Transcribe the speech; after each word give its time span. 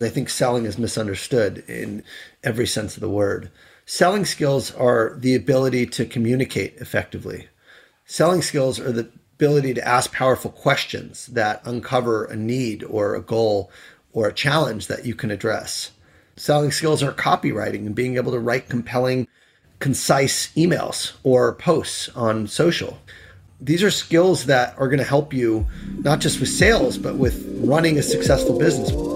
I 0.00 0.10
think 0.10 0.28
selling 0.28 0.66
is 0.66 0.76
misunderstood 0.76 1.64
in 1.68 2.04
every 2.44 2.66
sense 2.66 2.96
of 2.96 3.00
the 3.00 3.08
word. 3.08 3.50
Selling 3.86 4.26
skills 4.26 4.70
are 4.74 5.16
the 5.18 5.34
ability 5.34 5.86
to 5.86 6.04
communicate 6.04 6.76
effectively. 6.76 7.48
Selling 8.04 8.42
skills 8.42 8.78
are 8.78 8.92
the 8.92 9.10
ability 9.36 9.72
to 9.72 9.86
ask 9.86 10.12
powerful 10.12 10.50
questions 10.50 11.28
that 11.28 11.62
uncover 11.64 12.26
a 12.26 12.36
need 12.36 12.84
or 12.84 13.14
a 13.14 13.22
goal 13.22 13.70
or 14.12 14.28
a 14.28 14.34
challenge 14.34 14.86
that 14.88 15.06
you 15.06 15.14
can 15.14 15.30
address. 15.30 15.92
Selling 16.36 16.72
skills 16.72 17.02
are 17.02 17.12
copywriting 17.12 17.86
and 17.86 17.94
being 17.94 18.16
able 18.16 18.32
to 18.32 18.38
write 18.38 18.68
compelling, 18.68 19.26
concise 19.78 20.48
emails 20.56 21.14
or 21.22 21.54
posts 21.54 22.10
on 22.10 22.46
social. 22.46 22.98
These 23.62 23.82
are 23.82 23.90
skills 23.90 24.44
that 24.44 24.78
are 24.78 24.88
going 24.88 24.98
to 24.98 25.04
help 25.04 25.32
you 25.32 25.66
not 26.00 26.20
just 26.20 26.38
with 26.38 26.50
sales, 26.50 26.98
but 26.98 27.16
with 27.16 27.46
running 27.64 27.96
a 27.96 28.02
successful 28.02 28.58
business. 28.58 29.15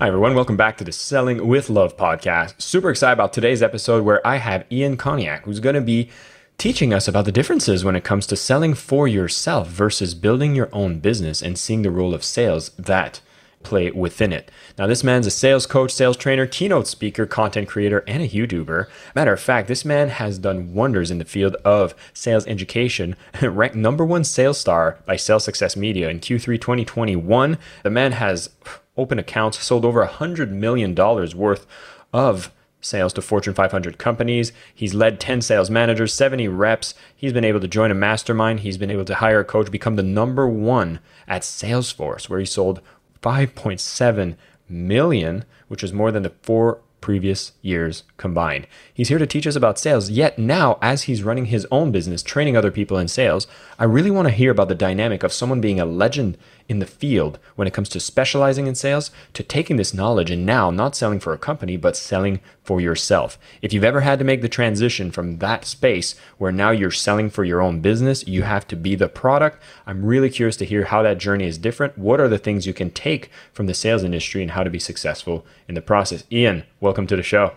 Hi, 0.00 0.06
everyone. 0.06 0.36
Welcome 0.36 0.56
back 0.56 0.76
to 0.76 0.84
the 0.84 0.92
Selling 0.92 1.48
with 1.48 1.68
Love 1.68 1.96
podcast. 1.96 2.62
Super 2.62 2.88
excited 2.88 3.14
about 3.14 3.32
today's 3.32 3.64
episode 3.64 4.04
where 4.04 4.24
I 4.24 4.36
have 4.36 4.64
Ian 4.70 4.96
Koniak, 4.96 5.40
who's 5.40 5.58
going 5.58 5.74
to 5.74 5.80
be 5.80 6.08
teaching 6.56 6.94
us 6.94 7.08
about 7.08 7.24
the 7.24 7.32
differences 7.32 7.84
when 7.84 7.96
it 7.96 8.04
comes 8.04 8.24
to 8.28 8.36
selling 8.36 8.74
for 8.74 9.08
yourself 9.08 9.66
versus 9.66 10.14
building 10.14 10.54
your 10.54 10.68
own 10.72 11.00
business 11.00 11.42
and 11.42 11.58
seeing 11.58 11.82
the 11.82 11.90
role 11.90 12.14
of 12.14 12.22
sales 12.22 12.68
that 12.78 13.20
play 13.64 13.90
within 13.90 14.32
it. 14.32 14.52
Now, 14.78 14.86
this 14.86 15.02
man's 15.02 15.26
a 15.26 15.32
sales 15.32 15.66
coach, 15.66 15.90
sales 15.90 16.16
trainer, 16.16 16.46
keynote 16.46 16.86
speaker, 16.86 17.26
content 17.26 17.66
creator, 17.66 18.04
and 18.06 18.22
a 18.22 18.28
YouTuber. 18.28 18.86
Matter 19.16 19.32
of 19.32 19.40
fact, 19.40 19.66
this 19.66 19.84
man 19.84 20.10
has 20.10 20.38
done 20.38 20.74
wonders 20.74 21.10
in 21.10 21.18
the 21.18 21.24
field 21.24 21.56
of 21.64 21.96
sales 22.12 22.46
education, 22.46 23.16
ranked 23.42 23.74
number 23.74 24.04
one 24.04 24.22
sales 24.22 24.58
star 24.58 25.00
by 25.06 25.16
Sales 25.16 25.42
Success 25.42 25.76
Media 25.76 26.08
in 26.08 26.20
Q3 26.20 26.60
2021. 26.60 27.58
The 27.82 27.90
man 27.90 28.12
has 28.12 28.50
open 28.98 29.18
accounts, 29.18 29.62
sold 29.62 29.84
over 29.84 30.04
$100 30.04 30.50
million 30.50 30.94
worth 30.94 31.66
of 32.12 32.52
sales 32.80 33.12
to 33.12 33.22
Fortune 33.22 33.54
500 33.54 33.98
companies. 33.98 34.52
He's 34.74 34.94
led 34.94 35.20
10 35.20 35.40
sales 35.42 35.70
managers, 35.70 36.14
70 36.14 36.48
reps. 36.48 36.94
He's 37.14 37.32
been 37.32 37.44
able 37.44 37.60
to 37.60 37.68
join 37.68 37.90
a 37.90 37.94
mastermind. 37.94 38.60
He's 38.60 38.78
been 38.78 38.90
able 38.90 39.04
to 39.06 39.16
hire 39.16 39.40
a 39.40 39.44
coach, 39.44 39.70
become 39.70 39.96
the 39.96 40.02
number 40.02 40.46
one 40.46 41.00
at 41.26 41.42
Salesforce, 41.42 42.28
where 42.28 42.40
he 42.40 42.46
sold 42.46 42.80
5.7 43.22 44.36
million, 44.68 45.44
which 45.68 45.82
is 45.82 45.92
more 45.92 46.12
than 46.12 46.22
the 46.22 46.32
four 46.42 46.80
previous 47.00 47.52
years 47.62 48.02
combined. 48.16 48.66
He's 48.92 49.08
here 49.08 49.18
to 49.18 49.26
teach 49.26 49.46
us 49.46 49.56
about 49.56 49.78
sales. 49.78 50.10
Yet 50.10 50.38
now, 50.38 50.78
as 50.82 51.04
he's 51.04 51.22
running 51.22 51.46
his 51.46 51.66
own 51.70 51.92
business, 51.92 52.22
training 52.22 52.56
other 52.56 52.70
people 52.70 52.98
in 52.98 53.08
sales, 53.08 53.46
I 53.78 53.84
really 53.84 54.10
want 54.10 54.26
to 54.26 54.34
hear 54.34 54.50
about 54.50 54.68
the 54.68 54.74
dynamic 54.74 55.22
of 55.22 55.32
someone 55.32 55.60
being 55.60 55.80
a 55.80 55.84
legend 55.84 56.36
in 56.68 56.78
the 56.78 56.86
field 56.86 57.38
when 57.56 57.66
it 57.66 57.72
comes 57.72 57.88
to 57.88 57.98
specializing 57.98 58.66
in 58.66 58.74
sales 58.74 59.10
to 59.32 59.42
taking 59.42 59.76
this 59.76 59.94
knowledge 59.94 60.30
and 60.30 60.44
now 60.44 60.70
not 60.70 60.94
selling 60.94 61.18
for 61.18 61.32
a 61.32 61.38
company, 61.38 61.76
but 61.76 61.96
selling 61.96 62.40
for 62.62 62.80
yourself. 62.80 63.38
If 63.62 63.72
you've 63.72 63.84
ever 63.84 64.02
had 64.02 64.18
to 64.18 64.24
make 64.24 64.42
the 64.42 64.48
transition 64.48 65.10
from 65.10 65.38
that 65.38 65.64
space 65.64 66.14
where 66.36 66.52
now 66.52 66.70
you're 66.70 66.90
selling 66.90 67.30
for 67.30 67.44
your 67.44 67.62
own 67.62 67.80
business, 67.80 68.26
you 68.26 68.42
have 68.42 68.66
to 68.68 68.76
be 68.76 68.94
the 68.94 69.08
product. 69.08 69.62
I'm 69.86 70.04
really 70.04 70.30
curious 70.30 70.56
to 70.58 70.66
hear 70.66 70.84
how 70.84 71.02
that 71.02 71.18
journey 71.18 71.46
is 71.46 71.58
different. 71.58 71.96
What 71.96 72.20
are 72.20 72.28
the 72.28 72.38
things 72.38 72.66
you 72.66 72.74
can 72.74 72.90
take 72.90 73.30
from 73.52 73.66
the 73.66 73.74
sales 73.74 74.04
industry 74.04 74.42
and 74.42 74.50
how 74.50 74.62
to 74.62 74.70
be 74.70 74.78
successful 74.78 75.46
in 75.66 75.74
the 75.74 75.82
process? 75.82 76.24
Ian, 76.30 76.64
welcome 76.80 77.06
to 77.06 77.16
the 77.16 77.22
show. 77.22 77.52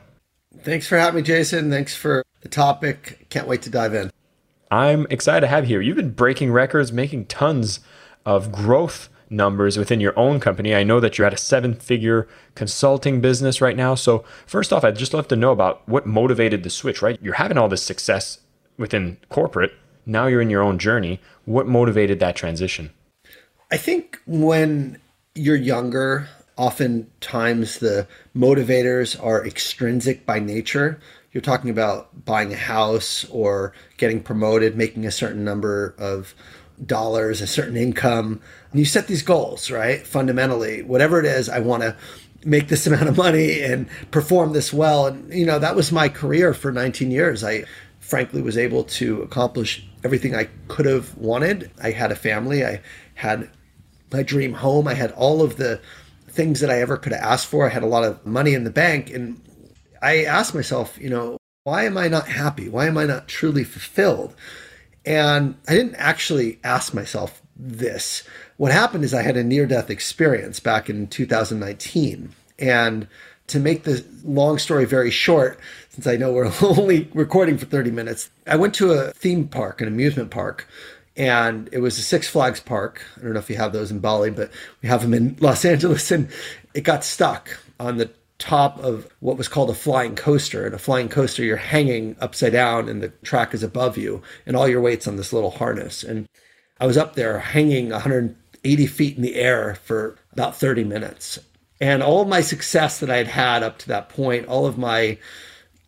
Thanks 0.64 0.88
for 0.88 0.98
having 0.98 1.18
me, 1.18 1.22
Jason. 1.22 1.70
Thanks 1.70 1.96
for 1.96 2.24
the 2.42 2.50
topic. 2.50 3.28
Can't 3.30 3.48
wait 3.48 3.62
to 3.64 3.70
dive 3.70 3.94
in. 3.94 4.12
I'm 4.70 5.06
excited 5.10 5.42
to 5.42 5.48
have 5.48 5.66
you 5.66 5.70
here. 5.70 5.82
You've 5.82 5.98
been 5.98 6.12
breaking 6.12 6.52
records, 6.52 6.94
making 6.94 7.26
tons 7.26 7.82
of 8.26 8.52
growth 8.52 9.10
numbers 9.32 9.78
within 9.78 10.02
your 10.02 10.18
own 10.20 10.40
company. 10.40 10.76
I 10.76 10.84
know 10.84 11.00
that 11.00 11.18
you're 11.18 11.26
at 11.26 11.34
a 11.34 11.38
seven 11.38 11.74
figure 11.74 12.28
consulting 12.54 13.22
business 13.22 13.62
right 13.62 13.78
now. 13.78 13.96
So, 13.96 14.24
first 14.46 14.74
off, 14.74 14.84
I'd 14.84 14.98
just 14.98 15.14
love 15.14 15.28
to 15.30 15.36
know 15.36 15.52
about 15.52 15.88
what 15.88 16.06
motivated 16.06 16.64
the 16.64 16.70
switch, 16.70 17.02
right? 17.02 17.18
You're 17.22 17.36
having 17.36 17.58
all 17.58 17.70
this 17.70 17.84
success 17.84 18.40
within 18.78 19.18
corporate. 19.30 19.74
Now 20.06 20.28
you're 20.28 20.42
in 20.42 20.50
your 20.50 20.64
own 20.64 20.78
journey. 20.78 21.20
What 21.46 21.68
motivated 21.68 22.20
that 22.20 22.36
transition? 22.36 22.92
I 23.72 23.78
think 23.78 24.20
when 24.26 25.00
you're 25.34 25.56
younger, 25.56 26.28
oftentimes 26.58 27.80
the 27.80 28.08
motivators 28.36 29.22
are 29.24 29.46
extrinsic 29.46 30.26
by 30.26 30.40
nature. 30.40 31.00
You're 31.32 31.42
talking 31.42 31.70
about 31.70 32.26
buying 32.26 32.52
a 32.52 32.58
house 32.58 33.26
or 33.30 33.74
getting 33.98 34.22
promoted, 34.22 34.76
making 34.76 35.06
a 35.06 35.12
certain 35.12 35.46
number 35.46 35.96
of 35.98 36.36
dollars, 36.86 37.42
a 37.42 37.48
certain 37.48 37.78
income. 37.78 38.42
And 38.72 38.80
you 38.80 38.86
set 38.86 39.08
these 39.08 39.22
goals, 39.22 39.70
right? 39.70 40.06
Fundamentally, 40.06 40.82
whatever 40.82 41.20
it 41.20 41.26
is, 41.26 41.50
I 41.50 41.60
want 41.60 41.84
to 41.84 41.96
make 42.44 42.68
this 42.68 42.88
amount 42.88 43.08
of 43.08 43.18
money 43.18 43.62
and 43.62 43.88
perform 44.12 44.54
this 44.54 44.74
well. 44.74 45.08
And, 45.08 45.34
you 45.34 45.46
know, 45.46 45.60
that 45.60 45.76
was 45.76 45.92
my 45.92 46.10
career 46.10 46.54
for 46.54 46.72
19 46.72 47.12
years. 47.12 47.44
I 47.44 47.66
frankly 48.00 48.42
was 48.42 48.58
able 48.58 48.84
to 48.84 49.22
accomplish 49.22 49.88
everything 50.04 50.36
I 50.36 50.50
could 50.68 50.86
have 50.86 51.16
wanted. 51.18 51.72
I 51.82 51.92
had 51.92 52.12
a 52.12 52.16
family, 52.16 52.66
I 52.66 52.82
had 53.14 53.50
my 54.12 54.24
dream 54.24 54.54
home, 54.54 54.88
I 54.88 54.96
had 54.96 55.12
all 55.14 55.42
of 55.42 55.58
the 55.58 55.80
things 56.28 56.60
that 56.62 56.70
I 56.70 56.82
ever 56.82 56.98
could 56.98 57.14
have 57.14 57.22
asked 57.22 57.46
for. 57.46 57.66
I 57.66 57.70
had 57.70 57.84
a 57.84 57.88
lot 57.88 58.04
of 58.04 58.26
money 58.26 58.54
in 58.54 58.64
the 58.64 58.72
bank. 58.72 59.12
And 59.12 59.42
I 60.02 60.24
asked 60.24 60.56
myself, 60.56 60.98
you 61.00 61.10
know, 61.10 61.38
why 61.64 61.86
am 61.86 61.98
I 61.98 62.08
not 62.08 62.28
happy? 62.28 62.70
Why 62.70 62.88
am 62.88 62.98
I 62.98 63.06
not 63.06 63.28
truly 63.28 63.64
fulfilled? 63.64 64.36
And 65.06 65.56
I 65.68 65.74
didn't 65.74 65.96
actually 65.96 66.60
ask 66.64 66.94
myself 66.94 67.42
this. 67.56 68.24
What 68.58 68.72
happened 68.72 69.04
is 69.04 69.14
I 69.14 69.24
had 69.24 69.38
a 69.38 69.44
near 69.44 69.66
death 69.66 69.90
experience 69.90 70.60
back 70.60 70.90
in 70.90 71.08
2019. 71.08 72.34
And 72.60 73.08
to 73.48 73.60
make 73.60 73.84
the 73.84 74.06
long 74.24 74.58
story 74.58 74.86
very 74.86 75.12
short, 75.12 75.60
since 75.90 76.08
I 76.08 76.16
know 76.16 76.32
we're 76.32 76.52
only 76.62 77.10
recording 77.14 77.58
for 77.58 77.66
30 77.66 77.92
minutes, 77.92 78.30
I 78.48 78.56
went 78.56 78.76
to 78.76 78.92
a 78.92 79.12
theme 79.12 79.48
park, 79.48 79.82
an 79.82 79.88
amusement 79.88 80.32
park 80.32 80.68
and 81.18 81.70
it 81.72 81.80
was 81.80 81.98
a 81.98 82.02
Six 82.02 82.28
Flags 82.28 82.60
park. 82.60 83.04
I 83.18 83.22
don't 83.22 83.34
know 83.34 83.40
if 83.40 83.50
you 83.50 83.58
have 83.58 83.74
those 83.74 83.92
in 83.92 84.00
Bali, 84.00 84.32
but 84.32 84.52
we 84.82 84.90
have 84.90 85.02
them 85.02 85.14
in 85.14 85.36
Los 85.40 85.66
Angeles, 85.66 86.10
and 86.12 86.30
it 86.74 86.82
got 86.82 87.04
stuck 87.04 87.60
on 87.80 87.98
the 87.98 88.10
top 88.42 88.80
of 88.80 89.08
what 89.20 89.38
was 89.38 89.48
called 89.48 89.70
a 89.70 89.76
flying 89.76 90.16
coaster. 90.16 90.66
And 90.66 90.76
a 90.76 90.80
flying 90.80 91.08
coaster, 91.08 91.44
you're 91.44 91.58
hanging 91.58 92.16
upside 92.20 92.52
down, 92.54 92.90
and 92.90 93.02
the 93.02 93.10
track 93.24 93.54
is 93.54 93.64
above 93.64 93.98
you, 93.98 94.22
and 94.46 94.58
all 94.58 94.68
your 94.68 94.82
weight's 94.82 95.08
on 95.08 95.16
this 95.16 95.32
little 95.32 95.52
harness. 95.52 96.04
And 96.04 96.28
I 96.80 96.86
was 96.86 96.98
up 96.98 97.16
there 97.16 97.40
hanging 97.40 97.90
180 97.90 98.88
feet 98.88 99.16
in 99.16 99.22
the 99.22 99.36
air 99.36 99.76
for 99.76 100.18
about 100.34 100.56
30 100.56 100.84
minutes. 100.84 101.40
And 101.80 102.04
all 102.04 102.26
my 102.26 102.42
success 102.42 103.00
that 103.00 103.10
I 103.10 103.18
had 103.18 103.28
had 103.28 103.64
up 103.64 103.78
to 103.80 103.88
that 103.88 104.10
point, 104.10 104.48
all 104.48 104.66
of 104.66 104.78
my, 104.78 105.18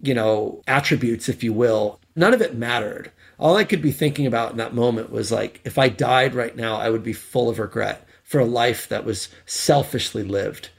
you 0.01 0.13
know, 0.13 0.61
attributes, 0.67 1.29
if 1.29 1.44
you 1.44 1.53
will, 1.53 2.00
none 2.15 2.33
of 2.33 2.41
it 2.41 2.55
mattered 2.55 3.11
all 3.39 3.57
I 3.57 3.63
could 3.63 3.81
be 3.81 3.91
thinking 3.91 4.25
about 4.25 4.51
in 4.51 4.57
that 4.57 4.73
moment 4.73 5.11
was 5.11 5.31
like, 5.31 5.59
if 5.65 5.77
I 5.77 5.89
died 5.89 6.33
right 6.33 6.55
now, 6.55 6.77
I 6.77 6.89
would 6.89 7.03
be 7.03 7.11
full 7.11 7.50
of 7.50 7.59
regret 7.59 8.07
for 8.23 8.39
a 8.39 8.45
life 8.45 8.88
that 8.88 9.05
was 9.05 9.27
selfishly 9.45 10.23
lived. 10.23 10.69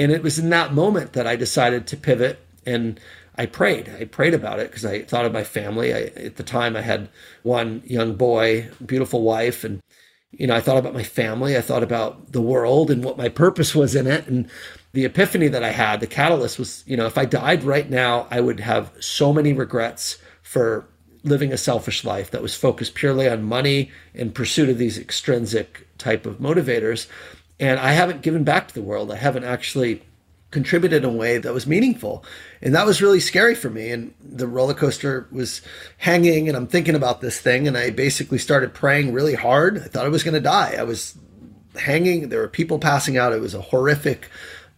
And 0.00 0.10
it 0.10 0.22
was 0.22 0.38
in 0.38 0.48
that 0.48 0.72
moment 0.72 1.12
that 1.12 1.26
I 1.26 1.36
decided 1.36 1.86
to 1.88 1.96
pivot 1.96 2.38
and 2.64 2.98
I 3.36 3.44
prayed. 3.44 3.90
I 4.00 4.06
prayed 4.06 4.32
about 4.32 4.58
it 4.58 4.70
because 4.70 4.86
I 4.86 5.02
thought 5.02 5.26
of 5.26 5.32
my 5.34 5.44
family. 5.44 5.92
I, 5.92 6.04
at 6.16 6.36
the 6.36 6.42
time, 6.42 6.74
I 6.74 6.80
had 6.80 7.10
one 7.42 7.82
young 7.84 8.14
boy, 8.14 8.70
beautiful 8.84 9.20
wife, 9.20 9.62
and 9.62 9.82
you 10.30 10.46
know, 10.46 10.56
I 10.56 10.62
thought 10.62 10.78
about 10.78 10.94
my 10.94 11.02
family. 11.02 11.54
I 11.54 11.60
thought 11.60 11.82
about 11.82 12.32
the 12.32 12.40
world 12.40 12.90
and 12.90 13.04
what 13.04 13.18
my 13.18 13.28
purpose 13.28 13.74
was 13.74 13.94
in 13.94 14.06
it. 14.06 14.26
And 14.26 14.48
the 14.92 15.04
epiphany 15.04 15.48
that 15.48 15.62
I 15.62 15.70
had, 15.70 16.00
the 16.00 16.06
catalyst 16.06 16.58
was, 16.58 16.82
you 16.86 16.96
know, 16.96 17.04
if 17.04 17.18
I 17.18 17.26
died 17.26 17.62
right 17.62 17.90
now, 17.90 18.26
I 18.30 18.40
would 18.40 18.60
have 18.60 18.90
so 19.00 19.34
many 19.34 19.52
regrets 19.52 20.16
for 20.42 20.88
living 21.24 21.52
a 21.52 21.58
selfish 21.58 22.04
life 22.04 22.30
that 22.30 22.40
was 22.40 22.54
focused 22.54 22.94
purely 22.94 23.28
on 23.28 23.42
money 23.42 23.90
in 24.14 24.32
pursuit 24.32 24.70
of 24.70 24.78
these 24.78 24.98
extrinsic 24.98 25.86
type 25.98 26.24
of 26.24 26.38
motivators 26.38 27.06
and 27.60 27.78
i 27.78 27.92
haven't 27.92 28.22
given 28.22 28.42
back 28.42 28.66
to 28.68 28.74
the 28.74 28.82
world. 28.82 29.12
I 29.12 29.16
haven't 29.16 29.44
actually 29.44 30.02
contributed 30.50 31.04
in 31.04 31.10
a 31.10 31.12
way 31.12 31.38
that 31.38 31.54
was 31.54 31.64
meaningful. 31.66 32.24
And 32.60 32.74
that 32.74 32.84
was 32.84 33.00
really 33.00 33.20
scary 33.20 33.54
for 33.54 33.70
me. 33.70 33.90
And 33.90 34.12
the 34.20 34.48
roller 34.48 34.74
coaster 34.74 35.28
was 35.30 35.62
hanging 35.98 36.48
and 36.48 36.56
i'm 36.56 36.66
thinking 36.66 36.96
about 36.96 37.20
this 37.20 37.40
thing 37.40 37.68
and 37.68 37.78
i 37.78 37.90
basically 37.90 38.38
started 38.38 38.74
praying 38.74 39.12
really 39.12 39.34
hard. 39.34 39.78
I 39.78 39.82
thought 39.82 40.06
i 40.06 40.08
was 40.08 40.24
going 40.24 40.34
to 40.34 40.40
die. 40.40 40.74
I 40.78 40.82
was 40.82 41.16
hanging. 41.76 42.28
There 42.28 42.40
were 42.40 42.48
people 42.48 42.80
passing 42.80 43.16
out. 43.16 43.32
It 43.32 43.40
was 43.40 43.54
a 43.54 43.60
horrific 43.60 44.28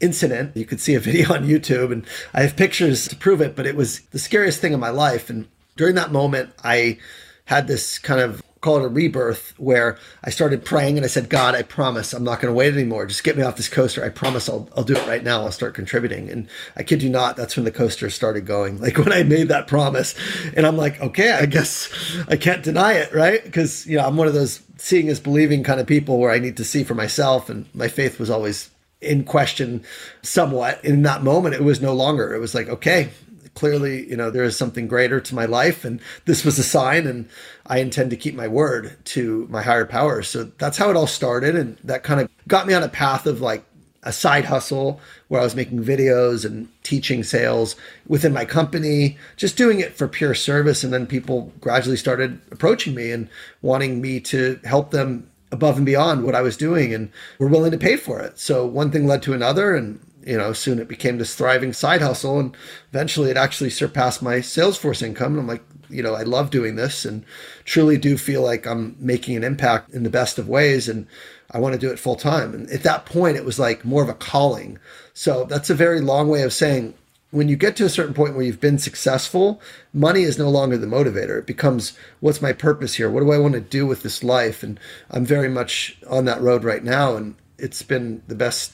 incident. 0.01 0.55
You 0.57 0.67
could 0.67 0.81
see 0.81 0.95
a 0.95 1.01
video 1.09 1.33
on 1.33 1.47
youtube 1.47 1.93
and 1.93 2.05
i 2.35 2.43
have 2.43 2.57
pictures 2.57 3.09
to 3.09 3.17
prove 3.17 3.41
it 3.41 3.57
but 3.57 3.67
it 3.67 3.77
was 3.77 4.01
the 4.11 4.19
scariest 4.19 4.61
thing 4.61 4.73
in 4.73 4.81
my 4.81 4.91
life. 4.91 5.31
And 5.31 5.49
during 5.77 5.95
that 5.95 6.13
moment, 6.13 6.51
I 6.63 6.99
had 7.47 7.67
this 7.67 7.99
kind 7.99 8.21
of 8.21 8.43
call 8.63 8.79
it 8.79 8.85
a 8.85 8.89
rebirth 8.89 9.55
where 9.59 9.99
I 10.23 10.31
started 10.31 10.65
praying 10.65 10.97
and 10.97 11.05
I 11.05 11.09
said, 11.09 11.29
God, 11.29 11.57
I 11.57 11.63
promise 11.63 12.13
I'm 12.13 12.23
not 12.23 12.41
going 12.41 12.51
to 12.51 12.57
wait 12.57 12.73
anymore. 12.73 13.07
Just 13.07 13.25
get 13.25 13.37
me 13.37 13.43
off 13.43 13.57
this 13.57 13.69
coaster. 13.69 14.05
I 14.05 14.09
promise 14.09 14.49
I'll, 14.49 14.69
I'll 14.77 14.85
do 14.85 14.95
it 14.95 15.07
right 15.09 15.25
now. 15.25 15.43
I'll 15.43 15.51
start 15.51 15.75
contributing. 15.75 16.31
And 16.31 16.49
I 16.77 16.85
kid 16.85 17.03
you 17.03 17.11
not, 17.11 17.37
that's 17.37 17.57
when 17.57 17.65
the 17.65 17.73
coaster 17.73 18.09
started 18.09 18.47
going. 18.47 18.81
Like 18.81 18.97
when 18.99 19.13
I 19.13 19.25
made 19.25 19.49
that 19.49 19.67
promise 19.67 20.15
and 20.57 20.65
I'm 20.65 20.77
like, 20.77 21.01
okay, 21.01 21.33
I 21.33 21.47
guess 21.47 21.91
I 22.29 22.37
can't 22.37 22.63
deny 22.63 22.93
it. 22.93 23.13
Right. 23.13 23.53
Cause 23.53 23.85
you 23.85 23.99
know, 23.99 24.07
I'm 24.07 24.17
one 24.17 24.29
of 24.29 24.35
those 24.35 24.63
seeing 24.79 25.09
is 25.09 25.19
believing 25.19 25.65
kind 25.65 25.81
of 25.81 25.89
people 25.89 26.19
where 26.19 26.31
I 26.31 26.39
need 26.39 26.57
to 26.59 26.65
see 26.65 26.85
for 26.85 26.95
myself. 26.95 27.51
And 27.51 27.67
my 27.75 27.89
faith 27.89 28.21
was 28.21 28.31
always 28.31 28.71
in 29.01 29.25
question 29.25 29.83
somewhat 30.23 30.83
in 30.85 31.03
that 31.03 31.25
moment. 31.25 31.57
It 31.57 31.65
was 31.65 31.81
no 31.81 31.95
longer, 31.95 32.33
it 32.33 32.39
was 32.39 32.55
like, 32.55 32.69
okay, 32.69 33.11
clearly, 33.55 34.09
you 34.09 34.17
know, 34.17 34.31
there 34.31 34.45
is 34.45 34.57
something 34.57 34.89
greater 34.89 35.21
to 35.21 35.35
my 35.35 35.45
life, 35.45 35.85
and 35.85 36.01
this 36.25 36.45
was 36.45 36.59
a 36.59 36.65
sign, 36.65 37.07
and 37.07 37.29
I 37.67 37.79
intend 37.79 38.11
to 38.11 38.17
keep 38.17 38.35
my 38.35 38.49
word 38.49 38.97
to 39.07 39.47
my 39.51 39.63
higher 39.63 39.87
power. 39.87 40.23
So 40.23 40.45
that's 40.59 40.79
how 40.79 40.91
it 40.91 40.97
all 40.97 41.07
started, 41.07 41.55
and 41.57 41.77
that 41.85 42.03
kind 42.03 42.21
of 42.21 42.29
got 42.49 42.67
me 42.67 42.75
on 42.75 42.83
a 42.83 42.89
path 42.89 43.27
of 43.27 43.41
like 43.41 43.65
a 44.05 44.13
side 44.13 44.45
hustle 44.45 45.01
where 45.29 45.41
I 45.41 45.45
was 45.45 45.55
making 45.55 45.85
videos 45.85 46.45
and 46.45 46.69
teaching 46.83 47.23
sales 47.23 47.77
within 48.07 48.33
my 48.33 48.45
company, 48.45 49.17
just 49.37 49.57
doing 49.57 49.79
it 49.79 49.95
for 49.95 50.09
pure 50.09 50.35
service. 50.35 50.83
And 50.83 50.93
then 50.93 51.07
people 51.07 51.53
gradually 51.61 51.97
started 51.97 52.41
approaching 52.51 52.95
me 52.95 53.13
and 53.13 53.29
wanting 53.61 54.01
me 54.01 54.19
to 54.21 54.59
help 54.65 54.91
them 54.91 55.31
above 55.53 55.77
and 55.77 55.87
beyond 55.87 56.25
what 56.25 56.35
I 56.35 56.41
was 56.41 56.57
doing 56.57 56.93
and 56.93 57.11
were 57.39 57.47
willing 57.47 57.71
to 57.71 57.79
pay 57.79 57.97
for 57.97 58.21
it. 58.21 58.39
So 58.39 58.67
one 58.67 58.91
thing 58.91 59.07
led 59.07 59.23
to 59.23 59.35
another 59.35 59.77
and 59.77 60.01
you 60.27 60.37
know, 60.37 60.53
soon 60.53 60.79
it 60.79 60.89
became 60.89 61.19
this 61.19 61.35
thriving 61.35 61.73
side 61.73 62.03
hustle, 62.03 62.39
and 62.39 62.57
eventually 62.91 63.31
it 63.31 63.37
actually 63.37 63.71
surpassed 63.71 64.23
my 64.23 64.37
Salesforce 64.37 65.03
income. 65.03 65.33
And 65.33 65.41
I'm 65.41 65.47
like, 65.47 65.65
you 65.89 66.03
know, 66.03 66.15
I 66.15 66.23
love 66.23 66.51
doing 66.51 66.77
this, 66.77 67.05
and 67.05 67.25
truly 67.65 67.99
do 67.99 68.17
feel 68.17 68.43
like 68.43 68.67
I'm 68.67 68.97
making 68.99 69.37
an 69.37 69.45
impact 69.45 69.91
in 69.91 70.03
the 70.03 70.11
best 70.11 70.39
of 70.39 70.49
ways, 70.49 70.89
and 70.89 71.07
I 71.51 71.59
want 71.59 71.75
to 71.75 71.79
do 71.79 71.91
it 71.91 71.99
full 71.99 72.17
time. 72.17 72.55
And 72.55 72.71
at 72.71 72.83
that 72.83 73.05
point, 73.05 73.37
it 73.37 73.45
was 73.45 73.59
like 73.59 73.85
more 73.85 74.03
of 74.03 74.09
a 74.09 74.15
calling. 74.15 74.79
So 75.15 75.45
that's 75.45 75.71
a 75.71 75.75
very 75.75 76.01
long 76.01 76.29
way 76.29 76.43
of 76.43 76.53
saying 76.53 76.95
when 77.33 77.49
you 77.49 77.57
get 77.57 77.77
to 77.77 77.85
a 77.85 77.91
certain 77.91 78.15
point 78.15 78.35
where 78.35 78.45
you've 78.45 78.61
been 78.61 78.79
successful, 78.79 79.61
money 79.93 80.23
is 80.23 80.39
no 80.39 80.51
longer 80.51 80.77
the 80.77 80.87
motivator. 80.87 81.39
It 81.39 81.47
becomes 81.47 81.97
what's 82.21 82.43
my 82.43 82.53
purpose 82.53 82.95
here? 82.95 83.11
What 83.11 83.21
do 83.21 83.33
I 83.33 83.39
want 83.39 83.55
to 83.55 83.61
do 83.61 83.87
with 83.87 84.03
this 84.03 84.23
life? 84.23 84.63
And 84.63 84.79
I'm 85.11 85.25
very 85.25 85.49
much 85.49 85.99
on 86.09 86.27
that 86.27 86.43
road 86.43 86.63
right 86.63 86.85
now, 86.85 87.17
and 87.17 87.35
it's 87.59 87.83
been 87.83 88.23
the 88.29 88.35
best 88.35 88.73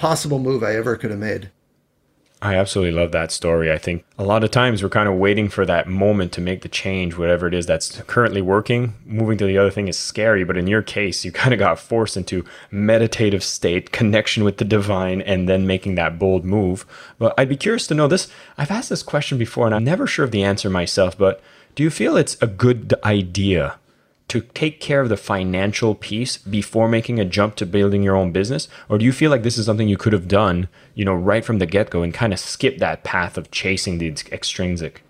possible 0.00 0.38
move 0.38 0.64
I 0.64 0.74
ever 0.76 0.96
could 0.96 1.10
have 1.10 1.20
made. 1.20 1.50
I 2.40 2.54
absolutely 2.54 2.98
love 2.98 3.12
that 3.12 3.30
story. 3.30 3.70
I 3.70 3.76
think 3.76 4.06
a 4.18 4.24
lot 4.24 4.42
of 4.42 4.50
times 4.50 4.82
we're 4.82 4.88
kind 4.88 5.10
of 5.10 5.16
waiting 5.16 5.50
for 5.50 5.66
that 5.66 5.88
moment 5.88 6.32
to 6.32 6.40
make 6.40 6.62
the 6.62 6.70
change, 6.70 7.18
whatever 7.18 7.46
it 7.46 7.52
is 7.52 7.66
that's 7.66 8.00
currently 8.04 8.40
working. 8.40 8.94
Moving 9.04 9.36
to 9.36 9.44
the 9.44 9.58
other 9.58 9.70
thing 9.70 9.88
is 9.88 9.98
scary, 9.98 10.42
but 10.42 10.56
in 10.56 10.66
your 10.66 10.80
case, 10.80 11.22
you 11.22 11.30
kind 11.30 11.52
of 11.52 11.58
got 11.58 11.78
forced 11.78 12.16
into 12.16 12.46
meditative 12.70 13.44
state, 13.44 13.92
connection 13.92 14.42
with 14.42 14.56
the 14.56 14.64
divine, 14.64 15.20
and 15.20 15.46
then 15.46 15.66
making 15.66 15.96
that 15.96 16.18
bold 16.18 16.46
move. 16.46 16.86
But 17.18 17.34
I'd 17.36 17.50
be 17.50 17.56
curious 17.58 17.86
to 17.88 17.94
know 17.94 18.08
this. 18.08 18.26
I've 18.56 18.70
asked 18.70 18.88
this 18.88 19.02
question 19.02 19.36
before, 19.36 19.66
and 19.66 19.74
I'm 19.74 19.84
never 19.84 20.06
sure 20.06 20.24
of 20.24 20.30
the 20.30 20.42
answer 20.42 20.70
myself, 20.70 21.18
but 21.18 21.42
do 21.74 21.82
you 21.82 21.90
feel 21.90 22.16
it's 22.16 22.40
a 22.40 22.46
good 22.46 22.94
idea 23.04 23.76
to 24.30 24.40
take 24.40 24.80
care 24.80 25.00
of 25.00 25.08
the 25.08 25.16
financial 25.16 25.94
piece 25.94 26.38
before 26.38 26.88
making 26.88 27.18
a 27.18 27.24
jump 27.24 27.56
to 27.56 27.66
building 27.66 28.02
your 28.02 28.16
own 28.16 28.30
business? 28.30 28.68
Or 28.88 28.96
do 28.96 29.04
you 29.04 29.12
feel 29.12 29.30
like 29.30 29.42
this 29.42 29.58
is 29.58 29.66
something 29.66 29.88
you 29.88 29.96
could 29.96 30.12
have 30.12 30.28
done 30.28 30.68
you 30.94 31.04
know 31.04 31.14
right 31.14 31.44
from 31.44 31.58
the 31.58 31.66
get-go 31.66 32.02
and 32.02 32.14
kind 32.14 32.32
of 32.32 32.38
skip 32.38 32.78
that 32.78 33.02
path 33.02 33.36
of 33.36 33.50
chasing 33.50 33.98
the 33.98 34.08
extrinsic? 34.30 35.02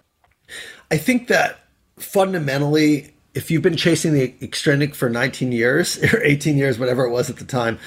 I 0.91 0.97
think 0.97 1.29
that 1.29 1.61
fundamentally 1.99 3.15
if 3.35 3.51
you've 3.51 3.63
been 3.63 3.77
chasing 3.77 4.15
the 4.15 4.35
extrinsic 4.43 4.95
for 4.95 5.11
19 5.11 5.53
years 5.53 6.03
or 6.15 6.23
18 6.23 6.57
years 6.57 6.79
whatever 6.79 7.05
it 7.05 7.11
was 7.11 7.29
at 7.29 7.37
the 7.37 7.45
time 7.45 7.79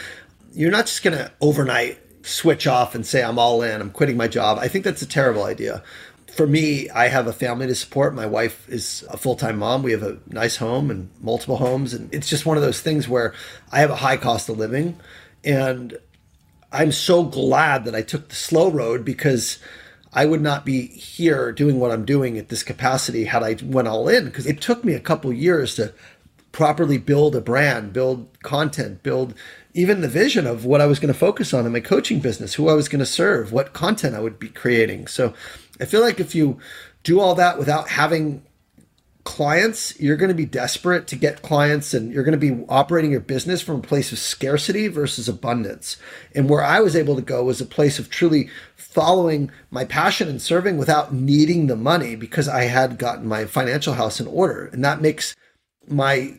you're 0.54 0.72
not 0.72 0.86
just 0.86 1.02
going 1.02 1.18
to 1.18 1.32
overnight 1.42 1.98
switch 2.22 2.68
off 2.68 2.94
and 2.94 3.08
say 3.08 3.24
i'm 3.24 3.40
all 3.40 3.64
in 3.64 3.82
i'm 3.82 3.90
quitting 3.90 4.16
my 4.16 4.28
job. 4.28 4.60
I 4.60 4.68
think 4.68 4.86
that's 4.86 5.02
a 5.02 5.08
terrible 5.08 5.44
idea 5.44 5.84
for 6.34 6.48
me, 6.48 6.90
I 6.90 7.10
have 7.10 7.28
a 7.28 7.34
family 7.34 7.68
to 7.68 7.76
support. 7.76 8.16
My 8.16 8.26
wife 8.26 8.68
is 8.68 9.06
a 9.10 9.18
full 9.18 9.36
time 9.36 9.60
mom. 9.60 9.84
We 9.84 9.92
have 9.92 10.02
a 10.02 10.18
nice 10.28 10.58
home 10.58 10.90
and 10.90 11.12
multiple 11.22 11.58
homes. 11.58 11.94
And 11.94 12.14
it's 12.14 12.28
just 12.28 12.46
one 12.46 12.58
of 12.58 12.64
those 12.64 12.82
things 12.82 13.08
where 13.08 13.36
I 13.72 13.80
have 13.80 13.92
a 13.92 13.98
high 13.98 14.18
cost 14.18 14.50
of 14.50 14.58
living. 14.58 14.98
And 15.44 15.98
I'm 16.72 16.92
so 16.92 17.24
glad 17.24 17.86
that 17.86 17.94
I 17.94 18.02
took 18.02 18.30
the 18.30 18.36
slow 18.36 18.72
road 18.72 19.06
because 19.06 19.60
I 20.12 20.26
would 20.26 20.42
not 20.42 20.66
be 20.66 20.88
here 20.88 21.52
doing 21.52 21.80
what 21.80 21.92
I'm 21.92 22.04
doing 22.04 22.40
at 22.40 22.50
this 22.50 22.64
capacity 22.64 23.26
had 23.26 23.44
I 23.44 23.58
went 23.64 23.88
all 23.88 24.10
in. 24.10 24.26
Because 24.26 24.48
it 24.48 24.60
took 24.60 24.84
me 24.84 24.94
a 24.94 25.00
couple 25.00 25.32
years 25.32 25.76
to 25.76 25.94
properly 26.52 26.98
build 26.98 27.36
a 27.36 27.42
brand, 27.42 27.94
build 27.94 28.28
content, 28.42 29.04
build 29.04 29.36
even 29.76 30.02
the 30.02 30.08
vision 30.08 30.48
of 30.48 30.66
what 30.66 30.82
I 30.82 30.88
was 30.88 31.00
going 31.00 31.14
to 31.14 31.20
focus 31.20 31.54
on 31.54 31.66
in 31.68 31.72
my 31.72 31.80
coaching 31.80 32.20
business, 32.20 32.56
who 32.56 32.70
I 32.70 32.74
was 32.74 32.88
going 32.88 33.00
to 33.00 33.06
serve, 33.06 33.52
what 33.52 33.74
content 33.74 34.16
I 34.16 34.20
would 34.20 34.40
be 34.40 34.50
creating. 34.50 35.08
So 35.08 35.34
I 35.80 35.86
feel 35.86 36.02
like 36.02 36.20
if 36.20 36.36
you 36.36 36.60
do 37.04 37.20
all 37.20 37.36
that 37.36 37.58
without 37.58 37.90
having 37.90 38.44
clients, 39.24 40.00
you're 40.00 40.18
going 40.18 40.30
to 40.30 40.36
be 40.36 40.46
desperate 40.46 41.08
to 41.08 41.16
get 41.16 41.42
clients 41.42 41.94
and 41.94 42.12
you're 42.12 42.24
going 42.24 42.38
to 42.40 42.56
be 42.56 42.66
operating 42.68 43.12
your 43.12 43.22
business 43.22 43.62
from 43.62 43.78
a 43.78 43.82
place 43.82 44.12
of 44.12 44.20
scarcity 44.20 44.88
versus 44.88 45.30
abundance. 45.30 45.98
And 46.36 46.50
where 46.50 46.64
I 46.64 46.82
was 46.82 46.96
able 46.96 47.16
to 47.16 47.22
go 47.22 47.44
was 47.44 47.62
a 47.62 47.66
place 47.66 48.00
of 48.00 48.10
truly 48.10 48.50
following 48.76 49.50
my 49.72 49.86
passion 49.86 50.28
and 50.28 50.42
serving 50.42 50.78
without 50.78 51.14
needing 51.14 51.68
the 51.68 51.76
money 51.76 52.16
because 52.16 52.48
I 52.48 52.64
had 52.64 52.98
gotten 52.98 53.28
my 53.28 53.46
financial 53.46 53.94
house 53.94 54.20
in 54.20 54.28
order. 54.28 54.66
And 54.68 54.84
that 54.84 55.02
makes 55.02 55.36
my 55.88 56.36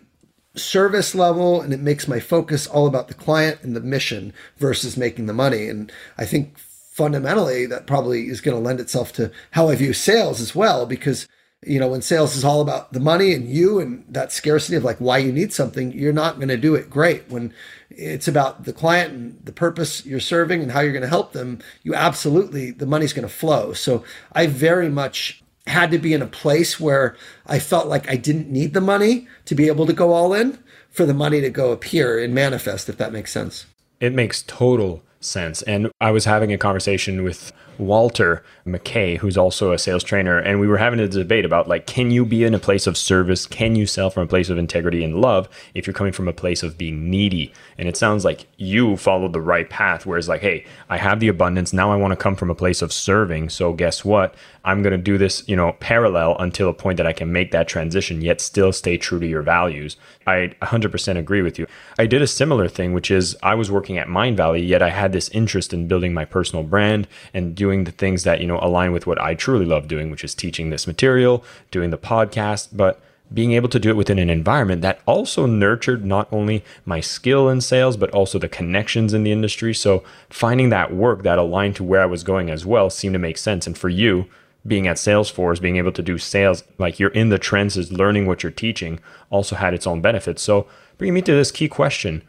service 0.55 1.15
level 1.15 1.61
and 1.61 1.73
it 1.73 1.81
makes 1.81 2.07
my 2.07 2.21
focus 2.21 2.67
all 2.67 2.87
about 2.87 3.09
the 3.09 3.15
client 3.15 3.61
and 3.63 3.75
the 3.75 3.81
mission 3.81 4.33
versus 4.59 4.97
making 4.97 5.27
the 5.27 5.33
money. 5.33 5.69
And 5.69 5.91
I 6.19 6.27
think 6.27 6.59
fundamentally 6.95 7.67
that 7.67 7.89
probably 7.89 8.29
is 8.29 8.41
going 8.41 8.57
to 8.57 8.63
lend 8.63 8.79
itself 8.79 9.13
to 9.13 9.29
how 9.51 9.69
I 9.69 9.75
view 9.75 9.93
sales 9.93 10.41
as 10.41 10.55
well, 10.55 10.87
because 10.87 11.27
you 11.67 11.81
know 11.81 11.89
when 11.89 12.03
sales 12.03 12.37
is 12.37 12.45
all 12.45 12.61
about 12.61 12.93
the 12.93 13.01
money 13.01 13.35
and 13.35 13.49
you 13.49 13.81
and 13.81 14.05
that 14.09 14.31
scarcity 14.31 14.77
of 14.77 14.85
like 14.85 14.99
why 14.99 15.19
you 15.19 15.33
need 15.33 15.53
something, 15.53 15.91
you're 15.91 16.13
not 16.13 16.37
going 16.37 16.49
to 16.49 16.57
do 16.57 16.77
it 16.77 16.89
great. 16.89 17.29
When 17.29 17.53
it's 17.91 18.29
about 18.29 18.65
the 18.65 18.73
client 18.73 19.13
and 19.13 19.45
the 19.45 19.53
purpose 19.53 20.07
you're 20.07 20.21
serving 20.21 20.63
and 20.63 20.71
how 20.71 20.81
you're 20.81 20.93
going 20.93 21.03
to 21.03 21.09
help 21.09 21.33
them, 21.33 21.59
you 21.83 21.97
absolutely 21.97 22.71
the 22.71 22.87
money's 22.87 23.13
going 23.13 23.27
to 23.27 23.35
flow. 23.35 23.73
So 23.73 24.05
I 24.33 24.47
very 24.47 24.89
much 24.89 25.43
had 25.67 25.91
to 25.91 25.99
be 25.99 26.13
in 26.13 26.23
a 26.23 26.27
place 26.27 26.79
where 26.79 27.17
I 27.47 27.59
felt 27.59 27.89
like 27.89 28.09
I 28.09 28.17
didn't 28.17 28.51
need 28.51 28.73
the 28.73 28.81
money 28.81 29.27
to 29.47 29.57
be 29.57 29.67
able 29.67 29.87
to 29.87 29.93
go 29.93 30.13
all 30.13 30.33
in 30.33 30.63
for 30.91 31.07
the 31.07 31.15
money 31.15 31.41
to 31.41 31.51
go 31.51 31.73
appear 31.73 32.23
and 32.23 32.33
manifest, 32.33 32.89
if 32.89 32.99
that 32.99 33.13
makes 33.13 33.33
sense. 33.33 33.67
It 33.99 34.13
makes 34.13 34.43
total 34.43 35.03
sense. 35.25 35.63
And 35.63 35.91
I 36.01 36.11
was 36.11 36.25
having 36.25 36.53
a 36.53 36.59
conversation 36.59 37.25
with 37.25 37.53
Walter 37.79 38.43
McKay, 38.67 39.19
who's 39.19 39.37
also 39.37 39.73
a 39.73 39.79
sales 39.79 40.05
trainer, 40.05 40.39
and 40.39 40.61
we 40.61 40.67
were 40.67 40.79
having 40.79 41.01
a 41.01 41.09
debate 41.09 41.45
about 41.45 41.69
like, 41.69 41.87
can 41.87 42.11
you 42.11 42.25
be 42.25 42.45
in 42.45 42.55
a 42.55 42.59
place 42.59 42.87
of 42.87 42.97
service? 42.97 43.47
Can 43.47 43.77
you 43.77 43.87
sell 43.87 44.11
from 44.11 44.23
a 44.23 44.27
place 44.27 44.49
of 44.49 44.59
integrity 44.59 45.05
and 45.05 45.21
love 45.21 45.49
if 45.75 45.87
you're 45.87 45.95
coming 45.95 46.13
from 46.13 46.29
a 46.29 46.33
place 46.33 46.63
of 46.63 46.79
being 46.79 47.11
needy? 47.11 47.53
And 47.79 47.89
it 47.89 47.97
sounds 47.97 48.25
like 48.25 48.47
you 48.57 48.97
followed 48.97 49.33
the 49.33 49.41
right 49.41 49.69
path, 49.69 50.07
whereas 50.07 50.29
like, 50.29 50.41
hey, 50.41 50.65
I 50.89 50.97
have 50.99 51.21
the 51.21 51.29
abundance. 51.29 51.73
Now 51.73 51.93
I 51.93 51.97
want 51.97 52.13
to 52.13 52.17
come 52.17 52.37
from 52.37 52.51
a 52.51 52.55
place 52.55 52.83
of 52.83 52.93
serving. 52.93 53.51
So 53.51 53.73
guess 53.73 54.05
what? 54.05 54.35
I'm 54.65 54.83
going 54.83 54.93
to 54.93 54.99
do 54.99 55.19
this, 55.19 55.47
you 55.47 55.57
know, 55.57 55.73
parallel 55.81 56.37
until 56.39 56.71
a 56.71 56.75
point 56.75 56.97
that 56.97 57.07
I 57.07 57.13
can 57.13 57.33
make 57.33 57.51
that 57.51 57.69
transition, 57.69 58.23
yet 58.23 58.41
still 58.41 58.73
stay 58.73 58.97
true 58.97 59.21
to 59.21 59.27
your 59.27 59.43
values. 59.43 59.97
I 60.27 60.55
100% 60.63 61.19
agree 61.19 61.43
with 61.43 61.59
you. 61.59 61.67
I 61.99 62.07
did 62.07 62.23
a 62.23 62.27
similar 62.27 62.69
thing, 62.69 62.95
which 62.95 63.11
is 63.11 63.37
I 63.43 63.55
was 63.55 63.71
working 63.71 63.99
at 63.99 64.07
Mindvalley, 64.07 64.67
yet 64.67 64.83
I 64.83 64.89
had 64.89 65.13
this 65.13 65.29
interest 65.31 65.75
in 65.75 65.87
building 65.87 66.15
my 66.15 66.25
personal 66.25 66.65
brand 66.65 67.09
and 67.35 67.55
doing 67.65 67.85
the 67.85 67.99
things 68.03 68.25
that, 68.25 68.43
you 68.43 68.47
know, 68.47 68.59
align 68.61 68.93
with 68.93 69.07
what 69.07 69.19
I 69.19 69.33
truly 69.33 69.65
love 69.65 69.89
doing, 69.89 70.11
which 70.11 70.23
is 70.23 70.35
teaching 70.35 70.69
this 70.69 70.87
material, 70.87 71.43
doing 71.71 71.89
the 71.89 71.97
podcast, 72.13 72.69
but 72.75 73.01
being 73.33 73.53
able 73.53 73.71
to 73.71 73.81
do 73.81 73.89
it 73.89 73.97
within 73.97 74.19
an 74.19 74.29
environment 74.29 74.83
that 74.83 75.01
also 75.07 75.47
nurtured 75.47 76.05
not 76.05 76.29
only 76.31 76.63
my 76.85 77.01
skill 77.01 77.49
in 77.49 77.63
sales, 77.63 77.97
but 77.97 78.11
also 78.11 78.39
the 78.39 78.51
connections 78.51 79.15
in 79.15 79.25
the 79.25 79.33
industry. 79.33 79.73
So 79.73 80.05
finding 80.29 80.69
that 80.69 80.95
work 80.95 81.23
that 81.23 81.39
aligned 81.39 81.77
to 81.77 81.85
where 81.85 82.03
I 82.03 82.13
was 82.15 82.23
going 82.23 82.51
as 82.51 82.67
well 82.67 82.91
seemed 82.91 83.15
to 83.15 83.19
make 83.19 83.39
sense. 83.39 83.67
And 83.67 83.79
for 83.79 83.89
you, 83.89 84.27
being 84.67 84.87
at 84.87 84.99
Salesforce, 84.99 85.59
being 85.59 85.79
able 85.79 85.93
to 85.93 86.03
do 86.03 86.19
sales, 86.19 86.65
like 86.77 87.01
you're 87.01 87.19
in 87.21 87.31
the 87.31 87.39
trenches, 87.39 87.91
learning 87.91 88.27
what 88.27 88.43
you're 88.43 88.53
teaching, 88.53 89.01
also 89.31 89.57
had 89.57 89.73
its 89.73 89.87
own 89.87 90.03
benefits. 90.03 90.43
So, 90.43 90.67
bringing 90.99 91.15
me 91.15 91.23
to 91.23 91.33
this 91.33 91.51
key 91.51 91.69
question 91.69 92.23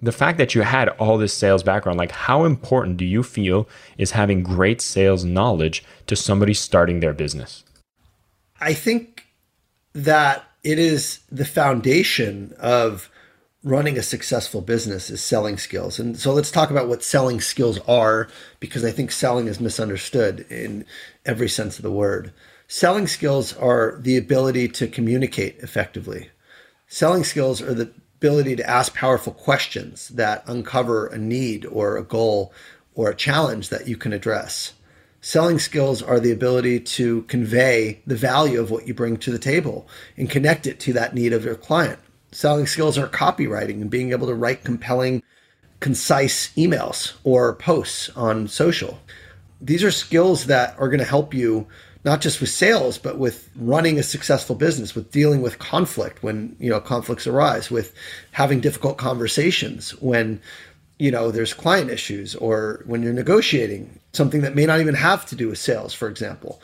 the 0.00 0.12
fact 0.12 0.38
that 0.38 0.54
you 0.54 0.62
had 0.62 0.88
all 0.90 1.18
this 1.18 1.34
sales 1.34 1.62
background, 1.62 1.98
like 1.98 2.12
how 2.12 2.44
important 2.44 2.96
do 2.96 3.04
you 3.04 3.22
feel 3.22 3.68
is 3.96 4.12
having 4.12 4.42
great 4.42 4.80
sales 4.80 5.24
knowledge 5.24 5.84
to 6.06 6.16
somebody 6.16 6.54
starting 6.54 7.00
their 7.00 7.12
business? 7.12 7.64
I 8.60 8.74
think 8.74 9.26
that 9.92 10.44
it 10.62 10.78
is 10.78 11.20
the 11.30 11.44
foundation 11.44 12.54
of 12.58 13.10
running 13.64 13.98
a 13.98 14.02
successful 14.02 14.60
business 14.60 15.10
is 15.10 15.22
selling 15.22 15.58
skills. 15.58 15.98
And 15.98 16.18
so 16.18 16.32
let's 16.32 16.52
talk 16.52 16.70
about 16.70 16.88
what 16.88 17.02
selling 17.02 17.40
skills 17.40 17.80
are, 17.88 18.28
because 18.60 18.84
I 18.84 18.92
think 18.92 19.10
selling 19.10 19.48
is 19.48 19.60
misunderstood 19.60 20.46
in 20.48 20.84
every 21.26 21.48
sense 21.48 21.76
of 21.76 21.82
the 21.82 21.90
word. 21.90 22.32
Selling 22.68 23.06
skills 23.06 23.56
are 23.56 23.98
the 24.00 24.16
ability 24.16 24.68
to 24.68 24.86
communicate 24.86 25.58
effectively. 25.58 26.30
Selling 26.86 27.24
skills 27.24 27.60
are 27.60 27.74
the 27.74 27.92
ability 28.18 28.56
to 28.56 28.68
ask 28.68 28.94
powerful 28.94 29.32
questions 29.32 30.08
that 30.10 30.42
uncover 30.46 31.06
a 31.06 31.18
need 31.18 31.64
or 31.66 31.96
a 31.96 32.04
goal 32.04 32.52
or 32.94 33.10
a 33.10 33.16
challenge 33.16 33.68
that 33.68 33.88
you 33.88 33.96
can 33.96 34.12
address. 34.12 34.74
Selling 35.20 35.58
skills 35.58 36.02
are 36.02 36.20
the 36.20 36.32
ability 36.32 36.80
to 36.80 37.22
convey 37.22 38.00
the 38.06 38.16
value 38.16 38.60
of 38.60 38.70
what 38.70 38.86
you 38.86 38.94
bring 38.94 39.16
to 39.18 39.32
the 39.32 39.38
table 39.38 39.88
and 40.16 40.30
connect 40.30 40.66
it 40.66 40.78
to 40.80 40.92
that 40.92 41.14
need 41.14 41.32
of 41.32 41.44
your 41.44 41.56
client 41.56 41.98
selling 42.32 42.66
skills 42.66 42.98
are 42.98 43.08
copywriting 43.08 43.80
and 43.80 43.90
being 43.90 44.10
able 44.12 44.26
to 44.26 44.34
write 44.34 44.64
compelling, 44.64 45.22
concise 45.80 46.48
emails 46.56 47.14
or 47.24 47.54
posts 47.54 48.10
on 48.10 48.48
social. 48.48 48.98
These 49.60 49.82
are 49.82 49.90
skills 49.90 50.46
that 50.46 50.78
are 50.78 50.88
going 50.88 51.00
to 51.00 51.04
help 51.04 51.34
you 51.34 51.66
not 52.04 52.20
just 52.20 52.40
with 52.40 52.50
sales, 52.50 52.98
but 52.98 53.18
with 53.18 53.50
running 53.56 53.98
a 53.98 54.02
successful 54.02 54.54
business, 54.54 54.94
with 54.94 55.10
dealing 55.10 55.42
with 55.42 55.58
conflict 55.58 56.22
when 56.22 56.56
you 56.58 56.70
know 56.70 56.80
conflicts 56.80 57.26
arise, 57.26 57.70
with 57.70 57.94
having 58.32 58.60
difficult 58.60 58.98
conversations 58.98 59.90
when 60.00 60.40
you 60.98 61.10
know 61.10 61.30
there's 61.30 61.54
client 61.54 61.90
issues 61.90 62.34
or 62.36 62.82
when 62.86 63.02
you're 63.02 63.12
negotiating 63.12 63.98
something 64.12 64.40
that 64.42 64.54
may 64.54 64.66
not 64.66 64.80
even 64.80 64.94
have 64.94 65.26
to 65.26 65.36
do 65.36 65.48
with 65.48 65.58
sales, 65.58 65.94
for 65.94 66.08
example. 66.08 66.60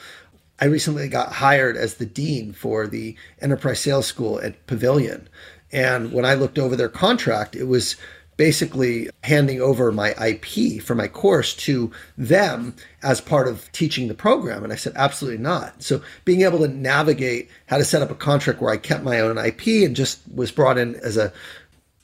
I 0.60 0.66
recently 0.66 1.08
got 1.08 1.32
hired 1.32 1.76
as 1.76 1.94
the 1.94 2.06
dean 2.06 2.52
for 2.52 2.86
the 2.86 3.16
enterprise 3.40 3.80
sales 3.80 4.06
school 4.06 4.40
at 4.40 4.66
Pavilion. 4.66 5.28
And 5.72 6.12
when 6.12 6.24
I 6.24 6.34
looked 6.34 6.58
over 6.58 6.76
their 6.76 6.88
contract, 6.88 7.56
it 7.56 7.64
was 7.64 7.96
basically 8.36 9.08
handing 9.22 9.60
over 9.60 9.92
my 9.92 10.10
IP 10.10 10.82
for 10.82 10.94
my 10.94 11.08
course 11.08 11.54
to 11.54 11.90
them 12.18 12.74
as 13.02 13.20
part 13.20 13.46
of 13.46 13.70
teaching 13.72 14.08
the 14.08 14.14
program. 14.14 14.64
And 14.64 14.72
I 14.72 14.76
said, 14.76 14.92
absolutely 14.96 15.42
not. 15.42 15.82
So 15.82 16.02
being 16.24 16.42
able 16.42 16.58
to 16.60 16.68
navigate 16.68 17.48
how 17.66 17.78
to 17.78 17.84
set 17.84 18.02
up 18.02 18.10
a 18.10 18.14
contract 18.14 18.60
where 18.60 18.72
I 18.72 18.76
kept 18.76 19.04
my 19.04 19.20
own 19.20 19.38
IP 19.38 19.66
and 19.84 19.94
just 19.94 20.20
was 20.34 20.50
brought 20.50 20.78
in 20.78 20.96
as 20.96 21.16
a 21.16 21.32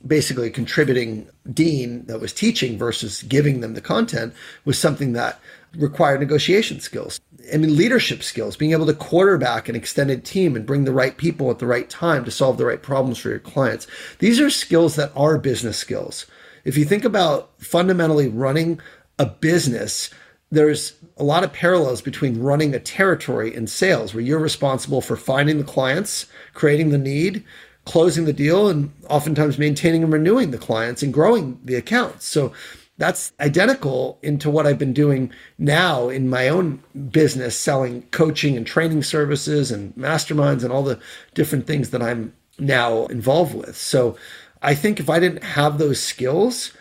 basically 0.06 0.48
a 0.48 0.50
contributing 0.50 1.28
dean 1.52 2.04
that 2.06 2.20
was 2.20 2.32
teaching 2.32 2.78
versus 2.78 3.22
giving 3.24 3.60
them 3.60 3.74
the 3.74 3.80
content 3.80 4.32
was 4.64 4.78
something 4.78 5.12
that 5.12 5.38
required 5.76 6.20
negotiation 6.20 6.80
skills. 6.80 7.20
I 7.52 7.56
mean, 7.56 7.76
leadership 7.76 8.22
skills, 8.22 8.56
being 8.56 8.72
able 8.72 8.86
to 8.86 8.94
quarterback 8.94 9.68
an 9.68 9.76
extended 9.76 10.24
team 10.24 10.56
and 10.56 10.66
bring 10.66 10.84
the 10.84 10.92
right 10.92 11.16
people 11.16 11.50
at 11.50 11.58
the 11.58 11.66
right 11.66 11.88
time 11.88 12.24
to 12.24 12.30
solve 12.30 12.58
the 12.58 12.66
right 12.66 12.82
problems 12.82 13.18
for 13.18 13.28
your 13.30 13.38
clients. 13.38 13.86
These 14.18 14.40
are 14.40 14.50
skills 14.50 14.96
that 14.96 15.12
are 15.16 15.38
business 15.38 15.76
skills. 15.76 16.26
If 16.64 16.76
you 16.76 16.84
think 16.84 17.04
about 17.04 17.50
fundamentally 17.58 18.28
running 18.28 18.80
a 19.18 19.26
business, 19.26 20.10
there's 20.50 20.94
a 21.16 21.24
lot 21.24 21.44
of 21.44 21.52
parallels 21.52 22.02
between 22.02 22.40
running 22.40 22.74
a 22.74 22.80
territory 22.80 23.54
and 23.54 23.68
sales, 23.68 24.14
where 24.14 24.22
you're 24.22 24.38
responsible 24.38 25.00
for 25.00 25.16
finding 25.16 25.58
the 25.58 25.64
clients, 25.64 26.26
creating 26.54 26.90
the 26.90 26.98
need, 26.98 27.44
closing 27.84 28.24
the 28.24 28.32
deal, 28.32 28.68
and 28.68 28.92
oftentimes 29.08 29.58
maintaining 29.58 30.02
and 30.02 30.12
renewing 30.12 30.50
the 30.50 30.58
clients 30.58 31.02
and 31.02 31.14
growing 31.14 31.58
the 31.64 31.76
accounts. 31.76 32.26
So 32.26 32.52
that's 33.00 33.32
identical 33.40 34.18
into 34.22 34.50
what 34.50 34.66
I've 34.66 34.78
been 34.78 34.92
doing 34.92 35.32
now 35.56 36.10
in 36.10 36.28
my 36.28 36.48
own 36.48 36.82
business, 37.10 37.56
selling 37.56 38.02
coaching 38.10 38.58
and 38.58 38.66
training 38.66 39.04
services 39.04 39.70
and 39.70 39.94
masterminds 39.96 40.62
and 40.62 40.70
all 40.70 40.82
the 40.82 41.00
different 41.32 41.66
things 41.66 41.90
that 41.90 42.02
I'm 42.02 42.34
now 42.58 43.06
involved 43.06 43.54
with. 43.54 43.74
So 43.74 44.18
I 44.60 44.74
think 44.74 45.00
if 45.00 45.08
I 45.08 45.18
didn't 45.18 45.42
have 45.42 45.78
those 45.78 45.98
skills, 45.98 46.72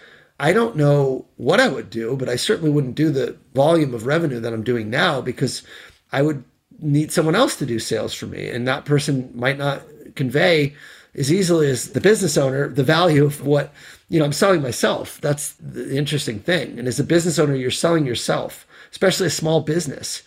I 0.41 0.51
don't 0.51 0.75
know 0.75 1.25
what 1.37 1.61
I 1.61 1.69
would 1.69 1.89
do, 1.89 2.17
but 2.17 2.27
I 2.27 2.35
certainly 2.35 2.69
wouldn't 2.69 2.95
do 2.95 3.11
the 3.11 3.37
volume 3.53 3.93
of 3.93 4.05
revenue 4.05 4.41
that 4.41 4.51
I'm 4.51 4.63
doing 4.63 4.89
now 4.89 5.21
because 5.21 5.63
I 6.11 6.21
would 6.21 6.43
need 6.79 7.13
someone 7.13 7.35
else 7.35 7.55
to 7.55 7.65
do 7.65 7.79
sales 7.79 8.13
for 8.13 8.25
me. 8.25 8.49
And 8.49 8.67
that 8.67 8.83
person 8.83 9.31
might 9.33 9.57
not 9.57 9.83
convey 10.15 10.75
as 11.15 11.31
easily 11.31 11.69
as 11.69 11.91
the 11.91 12.01
business 12.01 12.37
owner 12.37 12.67
the 12.67 12.83
value 12.83 13.23
of 13.23 13.45
what 13.45 13.73
you 14.09 14.19
know, 14.19 14.25
I'm 14.25 14.33
selling 14.33 14.61
myself. 14.61 15.21
That's 15.21 15.53
the 15.53 15.95
interesting 15.95 16.39
thing. 16.39 16.79
And 16.79 16.87
as 16.87 16.99
a 16.99 17.03
business 17.03 17.39
owner, 17.39 17.55
you're 17.55 17.71
selling 17.71 18.05
yourself, 18.05 18.67
especially 18.91 19.27
a 19.27 19.31
small 19.31 19.61
business. 19.61 20.23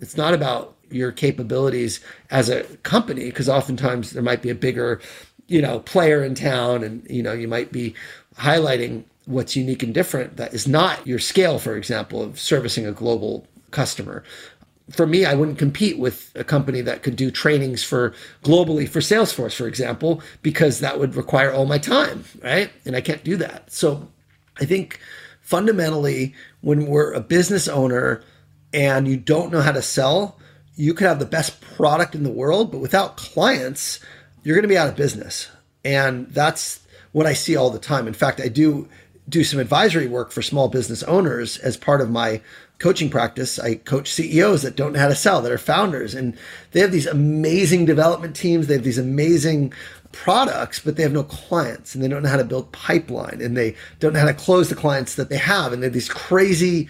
It's 0.00 0.16
not 0.16 0.34
about 0.34 0.74
your 0.90 1.12
capabilities 1.12 2.00
as 2.30 2.48
a 2.48 2.64
company, 2.82 3.26
because 3.26 3.48
oftentimes 3.48 4.12
there 4.12 4.22
might 4.22 4.42
be 4.42 4.50
a 4.50 4.54
bigger, 4.54 5.00
you 5.48 5.60
know, 5.60 5.80
player 5.80 6.22
in 6.24 6.34
town, 6.34 6.82
and 6.82 7.06
you 7.10 7.22
know, 7.22 7.32
you 7.32 7.48
might 7.48 7.72
be 7.72 7.94
highlighting 8.38 9.04
what's 9.26 9.56
unique 9.56 9.82
and 9.82 9.92
different 9.92 10.36
that 10.36 10.54
is 10.54 10.68
not 10.68 11.04
your 11.06 11.18
scale, 11.18 11.58
for 11.58 11.76
example, 11.76 12.22
of 12.22 12.38
servicing 12.38 12.86
a 12.86 12.92
global 12.92 13.46
customer 13.70 14.22
for 14.90 15.06
me, 15.06 15.24
I 15.24 15.34
wouldn't 15.34 15.58
compete 15.58 15.98
with 15.98 16.30
a 16.34 16.44
company 16.44 16.80
that 16.82 17.02
could 17.02 17.16
do 17.16 17.30
trainings 17.30 17.82
for 17.82 18.14
globally 18.44 18.88
for 18.88 19.00
Salesforce, 19.00 19.54
for 19.54 19.66
example, 19.66 20.22
because 20.42 20.80
that 20.80 20.98
would 20.98 21.16
require 21.16 21.52
all 21.52 21.66
my 21.66 21.78
time, 21.78 22.24
right? 22.42 22.70
And 22.84 22.94
I 22.94 23.00
can't 23.00 23.24
do 23.24 23.36
that. 23.36 23.72
So 23.72 24.08
I 24.60 24.64
think 24.64 25.00
fundamentally, 25.40 26.34
when 26.60 26.86
we're 26.86 27.12
a 27.12 27.20
business 27.20 27.66
owner 27.66 28.22
and 28.72 29.08
you 29.08 29.16
don't 29.16 29.50
know 29.50 29.60
how 29.60 29.72
to 29.72 29.82
sell, 29.82 30.38
you 30.76 30.94
could 30.94 31.06
have 31.06 31.18
the 31.18 31.26
best 31.26 31.60
product 31.60 32.14
in 32.14 32.22
the 32.22 32.30
world, 32.30 32.70
but 32.70 32.80
without 32.80 33.16
clients, 33.16 33.98
you're 34.44 34.54
going 34.54 34.62
to 34.62 34.68
be 34.68 34.78
out 34.78 34.88
of 34.88 34.96
business. 34.96 35.48
And 35.84 36.28
that's 36.28 36.80
what 37.12 37.26
I 37.26 37.32
see 37.32 37.56
all 37.56 37.70
the 37.70 37.78
time. 37.78 38.06
In 38.06 38.14
fact, 38.14 38.40
I 38.40 38.48
do 38.48 38.88
do 39.28 39.42
some 39.42 39.58
advisory 39.58 40.06
work 40.06 40.30
for 40.30 40.42
small 40.42 40.68
business 40.68 41.02
owners 41.04 41.58
as 41.58 41.76
part 41.76 42.00
of 42.00 42.10
my 42.10 42.40
coaching 42.78 43.08
practice, 43.08 43.58
I 43.58 43.76
coach 43.76 44.12
CEOs 44.12 44.62
that 44.62 44.76
don't 44.76 44.92
know 44.92 45.00
how 45.00 45.08
to 45.08 45.14
sell, 45.14 45.40
that 45.40 45.52
are 45.52 45.58
founders, 45.58 46.14
and 46.14 46.36
they 46.72 46.80
have 46.80 46.92
these 46.92 47.06
amazing 47.06 47.86
development 47.86 48.36
teams. 48.36 48.66
They 48.66 48.74
have 48.74 48.84
these 48.84 48.98
amazing 48.98 49.72
products, 50.12 50.80
but 50.80 50.96
they 50.96 51.02
have 51.02 51.12
no 51.12 51.24
clients 51.24 51.94
and 51.94 52.02
they 52.02 52.08
don't 52.08 52.22
know 52.22 52.28
how 52.28 52.36
to 52.36 52.44
build 52.44 52.72
pipeline 52.72 53.40
and 53.40 53.56
they 53.56 53.74
don't 54.00 54.12
know 54.14 54.20
how 54.20 54.26
to 54.26 54.34
close 54.34 54.68
the 54.68 54.74
clients 54.74 55.14
that 55.16 55.28
they 55.28 55.36
have. 55.36 55.72
And 55.72 55.82
they're 55.82 55.90
these 55.90 56.08
crazy, 56.08 56.88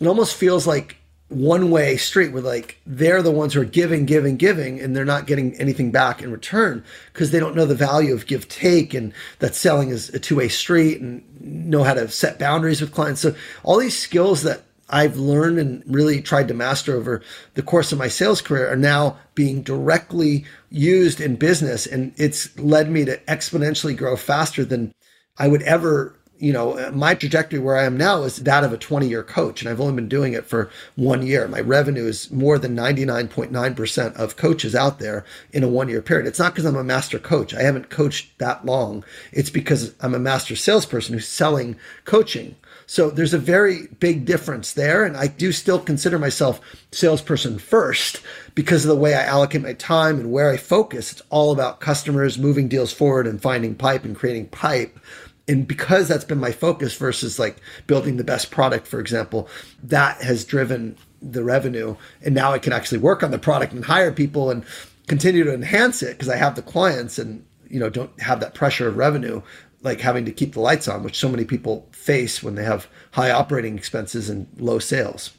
it 0.00 0.06
almost 0.06 0.36
feels 0.36 0.66
like 0.66 0.96
one 1.28 1.70
way 1.70 1.96
street 1.96 2.32
where 2.32 2.42
like 2.42 2.80
they're 2.86 3.22
the 3.22 3.30
ones 3.30 3.54
who 3.54 3.60
are 3.60 3.64
giving, 3.64 4.04
giving, 4.04 4.36
giving, 4.36 4.80
and 4.80 4.96
they're 4.96 5.04
not 5.04 5.26
getting 5.26 5.54
anything 5.60 5.90
back 5.90 6.22
in 6.22 6.30
return 6.30 6.84
because 7.12 7.30
they 7.30 7.38
don't 7.38 7.54
know 7.54 7.66
the 7.66 7.74
value 7.74 8.12
of 8.14 8.26
give 8.26 8.48
take 8.48 8.94
and 8.94 9.12
that 9.38 9.54
selling 9.54 9.90
is 9.90 10.08
a 10.10 10.18
two 10.18 10.36
way 10.36 10.48
street 10.48 11.00
and 11.00 11.24
know 11.40 11.84
how 11.84 11.94
to 11.94 12.08
set 12.08 12.38
boundaries 12.38 12.80
with 12.80 12.92
clients. 12.92 13.20
So 13.20 13.34
all 13.62 13.78
these 13.78 13.98
skills 13.98 14.42
that 14.42 14.62
I've 14.90 15.16
learned 15.16 15.58
and 15.58 15.82
really 15.86 16.20
tried 16.20 16.48
to 16.48 16.54
master 16.54 16.94
over 16.94 17.22
the 17.54 17.62
course 17.62 17.92
of 17.92 17.98
my 17.98 18.08
sales 18.08 18.42
career 18.42 18.70
are 18.70 18.76
now 18.76 19.16
being 19.34 19.62
directly 19.62 20.44
used 20.68 21.20
in 21.20 21.36
business. 21.36 21.86
And 21.86 22.12
it's 22.16 22.56
led 22.58 22.90
me 22.90 23.04
to 23.04 23.16
exponentially 23.28 23.96
grow 23.96 24.16
faster 24.16 24.64
than 24.64 24.92
I 25.38 25.48
would 25.48 25.62
ever 25.62 26.16
you 26.40 26.54
know, 26.54 26.78
uh, 26.78 26.90
my 26.92 27.14
trajectory 27.14 27.58
where 27.58 27.76
I 27.76 27.84
am 27.84 27.98
now 27.98 28.22
is 28.22 28.36
that 28.36 28.64
of 28.64 28.72
a 28.72 28.78
20 28.78 29.06
year 29.06 29.22
coach. 29.22 29.60
And 29.60 29.68
I've 29.68 29.80
only 29.80 29.94
been 29.94 30.08
doing 30.08 30.32
it 30.32 30.46
for 30.46 30.70
one 30.96 31.24
year. 31.24 31.46
My 31.46 31.60
revenue 31.60 32.06
is 32.06 32.30
more 32.30 32.58
than 32.58 32.74
99.9% 32.74 34.16
of 34.16 34.36
coaches 34.36 34.74
out 34.74 34.98
there 34.98 35.24
in 35.52 35.62
a 35.62 35.68
one 35.68 35.90
year 35.90 36.00
period. 36.00 36.26
It's 36.26 36.38
not 36.38 36.54
because 36.54 36.64
I'm 36.64 36.76
a 36.76 36.82
master 36.82 37.18
coach. 37.18 37.54
I 37.54 37.62
haven't 37.62 37.90
coached 37.90 38.38
that 38.38 38.64
long. 38.64 39.04
It's 39.32 39.50
because 39.50 39.94
I'm 40.00 40.14
a 40.14 40.18
master 40.18 40.56
salesperson 40.56 41.14
who's 41.14 41.28
selling 41.28 41.76
coaching. 42.06 42.56
So 42.90 43.08
there's 43.08 43.32
a 43.32 43.38
very 43.38 43.86
big 44.00 44.24
difference 44.24 44.72
there. 44.72 45.04
And 45.04 45.16
I 45.16 45.28
do 45.28 45.52
still 45.52 45.78
consider 45.78 46.18
myself 46.18 46.60
salesperson 46.90 47.60
first 47.60 48.20
because 48.56 48.84
of 48.84 48.88
the 48.88 48.96
way 48.96 49.14
I 49.14 49.22
allocate 49.22 49.62
my 49.62 49.74
time 49.74 50.18
and 50.18 50.32
where 50.32 50.50
I 50.50 50.56
focus. 50.56 51.12
It's 51.12 51.22
all 51.30 51.52
about 51.52 51.78
customers, 51.78 52.36
moving 52.36 52.66
deals 52.66 52.92
forward 52.92 53.28
and 53.28 53.40
finding 53.40 53.76
pipe 53.76 54.04
and 54.04 54.16
creating 54.16 54.48
pipe 54.48 54.98
and 55.46 55.68
because 55.68 56.08
that's 56.08 56.24
been 56.24 56.40
my 56.40 56.50
focus 56.50 56.96
versus 56.96 57.38
like 57.38 57.60
building 57.86 58.16
the 58.16 58.24
best 58.24 58.50
product 58.50 58.86
for 58.86 59.00
example 59.00 59.48
that 59.82 60.20
has 60.20 60.44
driven 60.44 60.96
the 61.22 61.42
revenue 61.42 61.96
and 62.22 62.34
now 62.34 62.52
i 62.52 62.58
can 62.58 62.74
actually 62.74 62.98
work 62.98 63.22
on 63.22 63.30
the 63.30 63.38
product 63.38 63.72
and 63.72 63.86
hire 63.86 64.12
people 64.12 64.50
and 64.50 64.62
continue 65.08 65.42
to 65.42 65.52
enhance 65.52 66.02
it 66.02 66.12
because 66.12 66.28
i 66.28 66.36
have 66.36 66.56
the 66.56 66.62
clients 66.62 67.18
and 67.18 67.44
you 67.68 67.80
know 67.80 67.88
don't 67.88 68.20
have 68.20 68.38
that 68.38 68.54
pressure 68.54 68.86
of 68.86 68.98
revenue 68.98 69.40
like 69.82 70.00
having 70.00 70.24
to 70.24 70.32
keep 70.32 70.54
the 70.54 70.60
lights 70.60 70.88
on 70.88 71.02
which 71.02 71.18
so 71.18 71.28
many 71.28 71.44
people 71.44 71.88
face 71.92 72.42
when 72.42 72.54
they 72.54 72.64
have 72.64 72.88
high 73.12 73.30
operating 73.30 73.76
expenses 73.76 74.28
and 74.28 74.46
low 74.58 74.78
sales. 74.78 75.30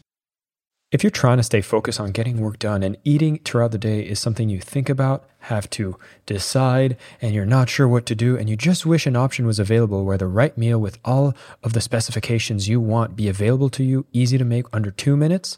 If 0.92 1.04
you're 1.04 1.12
trying 1.12 1.38
to 1.38 1.44
stay 1.44 1.62
focused 1.62 2.02
on 2.02 2.12
getting 2.12 2.42
work 2.42 2.60
done 2.60 2.84
and 2.84 2.98
eating 3.06 3.40
throughout 3.46 3.72
the 3.72 3.78
day 3.78 4.02
is 4.02 4.20
something 4.20 4.50
you 4.50 4.60
think 4.60 4.90
about, 4.90 5.26
have 5.40 5.70
to 5.70 5.98
decide, 6.26 6.98
and 7.22 7.34
you're 7.34 7.46
not 7.46 7.70
sure 7.70 7.88
what 7.88 8.06
to 8.08 8.16
do, 8.16 8.38
and 8.38 8.50
you 8.50 8.58
just 8.58 8.86
wish 8.86 9.08
an 9.08 9.16
option 9.16 9.46
was 9.46 9.58
available 9.58 10.04
where 10.04 10.18
the 10.18 10.28
right 10.28 10.58
meal 10.58 10.80
with 10.80 11.00
all 11.06 11.34
of 11.64 11.72
the 11.72 11.80
specifications 11.80 12.68
you 12.68 12.82
want 12.82 13.16
be 13.16 13.30
available 13.30 13.70
to 13.70 13.86
you, 13.86 14.06
easy 14.12 14.38
to 14.38 14.44
make 14.44 14.66
under 14.74 14.92
two 14.92 15.16
minutes, 15.16 15.58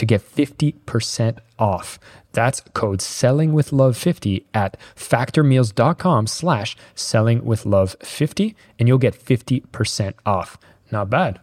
to 0.00 0.06
get 0.06 0.22
50% 0.22 1.38
off. 1.58 2.00
That's 2.32 2.62
code 2.72 3.02
selling 3.02 3.52
with 3.52 3.70
love 3.70 3.98
50 3.98 4.46
at 4.54 4.78
factormeals.com 4.96 6.26
slash 6.26 6.74
selling 6.94 7.44
with 7.44 7.66
love 7.66 7.96
50 8.02 8.56
and 8.78 8.88
you'll 8.88 8.96
get 8.96 9.14
50% 9.14 10.14
off. 10.24 10.58
Not 10.90 11.10
bad. 11.10 11.38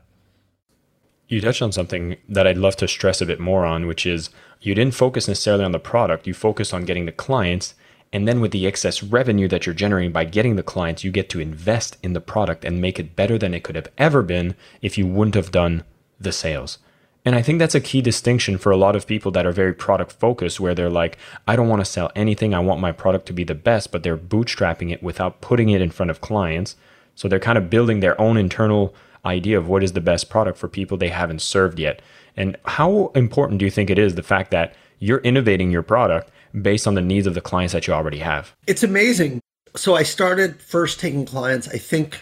You 1.27 1.39
touched 1.39 1.61
on 1.61 1.71
something 1.71 2.17
that 2.27 2.47
I'd 2.47 2.57
love 2.57 2.77
to 2.77 2.87
stress 2.87 3.21
a 3.21 3.27
bit 3.27 3.39
more 3.39 3.63
on, 3.63 3.85
which 3.85 4.07
is 4.07 4.31
you 4.59 4.73
didn't 4.73 4.95
focus 4.95 5.27
necessarily 5.27 5.63
on 5.63 5.71
the 5.71 5.79
product, 5.79 6.25
you 6.25 6.33
focused 6.33 6.73
on 6.73 6.85
getting 6.85 7.05
the 7.05 7.11
clients. 7.11 7.75
And 8.11 8.27
then 8.27 8.41
with 8.41 8.51
the 8.51 8.65
excess 8.65 9.03
revenue 9.03 9.47
that 9.49 9.67
you're 9.67 9.75
generating 9.75 10.13
by 10.13 10.25
getting 10.25 10.55
the 10.55 10.63
clients, 10.63 11.03
you 11.03 11.11
get 11.11 11.29
to 11.29 11.39
invest 11.39 11.97
in 12.01 12.13
the 12.13 12.21
product 12.21 12.65
and 12.65 12.81
make 12.81 12.97
it 12.97 13.15
better 13.15 13.37
than 13.37 13.53
it 13.53 13.63
could 13.63 13.75
have 13.75 13.89
ever 13.99 14.23
been 14.23 14.55
if 14.81 14.97
you 14.97 15.05
wouldn't 15.05 15.35
have 15.35 15.51
done 15.51 15.83
the 16.19 16.31
sales. 16.31 16.79
And 17.27 17.35
I 17.35 17.41
think 17.41 17.59
that's 17.59 17.75
a 17.75 17.81
key 17.81 18.01
distinction 18.01 18.57
for 18.57 18.71
a 18.71 18.77
lot 18.77 18.95
of 18.95 19.05
people 19.05 19.33
that 19.33 19.45
are 19.45 19.51
very 19.51 19.73
product 19.73 20.13
focused, 20.13 20.61
where 20.61 20.73
they're 20.73 20.89
like, 20.89 21.17
I 21.45 21.57
don't 21.57 21.67
want 21.67 21.81
to 21.81 21.85
sell 21.85 22.09
anything. 22.15 22.53
I 22.53 22.59
want 22.59 22.79
my 22.79 22.93
product 22.93 23.25
to 23.25 23.33
be 23.33 23.43
the 23.43 23.53
best, 23.53 23.91
but 23.91 24.01
they're 24.01 24.17
bootstrapping 24.17 24.93
it 24.93 25.03
without 25.03 25.41
putting 25.41 25.67
it 25.67 25.81
in 25.81 25.89
front 25.89 26.09
of 26.09 26.21
clients. 26.21 26.77
So 27.15 27.27
they're 27.27 27.37
kind 27.37 27.57
of 27.57 27.69
building 27.69 27.99
their 27.99 28.19
own 28.21 28.37
internal 28.37 28.95
idea 29.25 29.57
of 29.57 29.67
what 29.67 29.83
is 29.83 29.91
the 29.91 29.99
best 29.99 30.29
product 30.29 30.57
for 30.57 30.69
people 30.69 30.95
they 30.95 31.09
haven't 31.09 31.41
served 31.41 31.79
yet. 31.79 32.01
And 32.37 32.55
how 32.63 33.11
important 33.13 33.59
do 33.59 33.65
you 33.65 33.71
think 33.71 33.89
it 33.89 33.99
is 33.99 34.15
the 34.15 34.23
fact 34.23 34.49
that 34.51 34.73
you're 34.99 35.19
innovating 35.19 35.69
your 35.69 35.83
product 35.83 36.31
based 36.61 36.87
on 36.87 36.93
the 36.93 37.01
needs 37.01 37.27
of 37.27 37.33
the 37.33 37.41
clients 37.41 37.73
that 37.73 37.87
you 37.87 37.93
already 37.93 38.19
have? 38.19 38.55
It's 38.67 38.83
amazing. 38.83 39.41
So 39.75 39.95
I 39.95 40.03
started 40.03 40.61
first 40.61 41.01
taking 41.01 41.25
clients, 41.25 41.67
I 41.67 41.77
think 41.77 42.21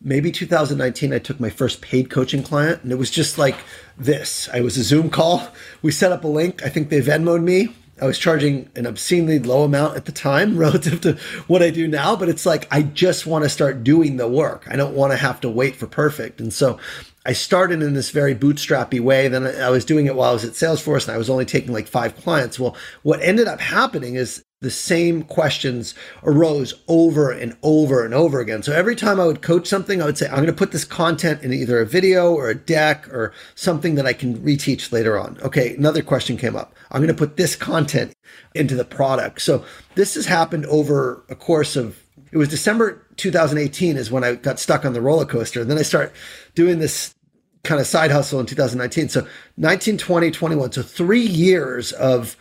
maybe 0.00 0.30
2019 0.30 1.12
i 1.12 1.18
took 1.18 1.40
my 1.40 1.50
first 1.50 1.80
paid 1.80 2.10
coaching 2.10 2.42
client 2.42 2.82
and 2.82 2.92
it 2.92 2.96
was 2.96 3.10
just 3.10 3.38
like 3.38 3.56
this. 3.96 4.48
I 4.52 4.60
was 4.60 4.76
a 4.76 4.82
zoom 4.82 5.10
call. 5.10 5.48
We 5.82 5.92
set 5.92 6.12
up 6.12 6.24
a 6.24 6.28
link. 6.28 6.64
I 6.64 6.68
think 6.68 6.88
they 6.88 7.00
venmoed 7.00 7.42
me. 7.42 7.74
I 8.00 8.06
was 8.06 8.18
charging 8.18 8.68
an 8.74 8.86
obscenely 8.86 9.38
low 9.38 9.62
amount 9.62 9.96
at 9.96 10.04
the 10.04 10.12
time 10.12 10.58
relative 10.58 11.00
to 11.02 11.12
what 11.46 11.62
i 11.62 11.70
do 11.70 11.86
now 11.86 12.16
but 12.16 12.28
it's 12.28 12.44
like 12.44 12.66
i 12.72 12.82
just 12.82 13.24
want 13.24 13.44
to 13.44 13.48
start 13.48 13.84
doing 13.84 14.16
the 14.16 14.28
work. 14.28 14.66
I 14.68 14.76
don't 14.76 14.94
want 14.94 15.12
to 15.12 15.16
have 15.16 15.40
to 15.42 15.48
wait 15.48 15.76
for 15.76 15.86
perfect. 15.86 16.40
And 16.40 16.52
so 16.52 16.78
I 17.26 17.32
started 17.32 17.82
in 17.82 17.94
this 17.94 18.10
very 18.10 18.34
bootstrappy 18.34 19.00
way. 19.00 19.28
Then 19.28 19.46
I 19.46 19.70
was 19.70 19.84
doing 19.84 20.06
it 20.06 20.14
while 20.14 20.30
I 20.30 20.34
was 20.34 20.44
at 20.44 20.52
Salesforce 20.52 21.06
and 21.06 21.14
I 21.14 21.18
was 21.18 21.30
only 21.30 21.46
taking 21.46 21.72
like 21.72 21.86
five 21.86 22.16
clients. 22.16 22.58
Well, 22.58 22.76
what 23.02 23.22
ended 23.22 23.48
up 23.48 23.60
happening 23.60 24.16
is 24.16 24.44
the 24.60 24.70
same 24.70 25.22
questions 25.22 25.94
arose 26.22 26.74
over 26.88 27.30
and 27.30 27.56
over 27.62 28.04
and 28.04 28.14
over 28.14 28.40
again. 28.40 28.62
So 28.62 28.72
every 28.72 28.96
time 28.96 29.20
I 29.20 29.26
would 29.26 29.42
coach 29.42 29.66
something, 29.66 30.00
I 30.00 30.06
would 30.06 30.16
say, 30.16 30.26
I'm 30.26 30.36
going 30.36 30.46
to 30.46 30.52
put 30.54 30.72
this 30.72 30.84
content 30.84 31.42
in 31.42 31.52
either 31.52 31.80
a 31.80 31.86
video 31.86 32.32
or 32.32 32.48
a 32.48 32.54
deck 32.54 33.06
or 33.08 33.32
something 33.54 33.94
that 33.96 34.06
I 34.06 34.14
can 34.14 34.38
reteach 34.38 34.90
later 34.90 35.18
on. 35.18 35.38
Okay, 35.42 35.74
another 35.76 36.02
question 36.02 36.36
came 36.38 36.56
up. 36.56 36.74
I'm 36.90 37.00
going 37.00 37.08
to 37.08 37.14
put 37.14 37.36
this 37.36 37.56
content 37.56 38.14
into 38.54 38.74
the 38.74 38.84
product. 38.84 39.42
So 39.42 39.64
this 39.96 40.14
has 40.14 40.26
happened 40.26 40.64
over 40.66 41.24
a 41.28 41.34
course 41.34 41.76
of, 41.76 42.02
it 42.34 42.38
was 42.38 42.48
December 42.48 43.00
2018 43.16 43.96
is 43.96 44.10
when 44.10 44.24
I 44.24 44.34
got 44.34 44.58
stuck 44.58 44.84
on 44.84 44.92
the 44.92 45.00
roller 45.00 45.24
coaster. 45.24 45.60
And 45.60 45.70
then 45.70 45.78
I 45.78 45.82
start 45.82 46.12
doing 46.56 46.80
this 46.80 47.14
kind 47.62 47.80
of 47.80 47.86
side 47.86 48.10
hustle 48.10 48.40
in 48.40 48.46
2019. 48.46 49.08
So 49.08 49.24
19, 49.56 49.98
20, 49.98 50.32
21. 50.32 50.72
So 50.72 50.82
three 50.82 51.20
years 51.20 51.92
of 51.92 52.36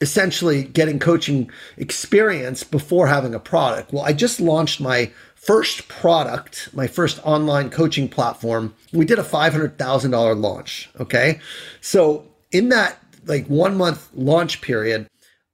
essentially 0.00 0.64
getting 0.64 0.98
coaching 0.98 1.50
experience 1.76 2.64
before 2.64 3.06
having 3.06 3.34
a 3.34 3.38
product. 3.38 3.92
Well, 3.92 4.02
I 4.02 4.14
just 4.14 4.40
launched 4.40 4.80
my 4.80 5.12
first 5.34 5.88
product, 5.88 6.70
my 6.72 6.86
first 6.86 7.20
online 7.22 7.68
coaching 7.68 8.08
platform. 8.08 8.74
We 8.94 9.04
did 9.04 9.18
a 9.18 9.22
$500,000 9.22 10.40
launch. 10.40 10.88
Okay. 10.98 11.38
So 11.82 12.26
in 12.50 12.70
that 12.70 12.98
like 13.26 13.46
one 13.48 13.76
month 13.76 14.08
launch 14.14 14.62
period, 14.62 15.06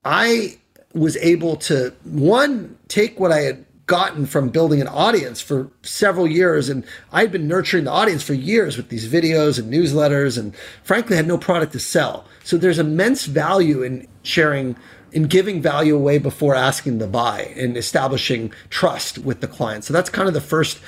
I 0.05 0.59
was 0.95 1.17
able 1.17 1.57
to 1.57 1.93
one 2.05 2.79
take 2.87 3.19
what 3.19 3.33
I 3.33 3.41
had 3.41 3.67
gotten 3.91 4.25
from 4.25 4.51
building 4.51 4.81
an 4.81 4.87
audience 4.87 5.41
for 5.41 5.69
several 5.83 6.29
years. 6.29 6.69
And 6.69 6.85
I'd 7.11 7.33
been 7.33 7.49
nurturing 7.49 7.85
the 7.85 7.91
audience 7.91 8.23
for 8.23 8.35
years 8.35 8.77
with 8.77 8.89
these 8.89 9.09
videos 9.09 9.59
and 9.59 9.71
newsletters, 9.71 10.39
and 10.39 10.55
frankly, 10.85 11.17
had 11.17 11.27
no 11.27 11.37
product 11.37 11.73
to 11.73 11.81
sell. 11.81 12.25
So 12.45 12.57
there's 12.57 12.79
immense 12.79 13.27
value 13.27 13.83
in 13.83 14.07
sharing 14.23 14.77
in 15.13 15.25
giving 15.25 15.61
value 15.61 15.97
away 15.97 16.19
before 16.19 16.55
asking 16.55 17.01
to 17.01 17.07
buy 17.09 17.53
and 17.57 17.77
establishing 17.77 18.53
trust 18.69 19.19
with 19.19 19.41
the 19.41 19.49
client. 19.49 19.83
So 19.83 19.93
that's 19.93 20.09
kind 20.09 20.29
of 20.29 20.35
the 20.35 20.41
first 20.41 20.79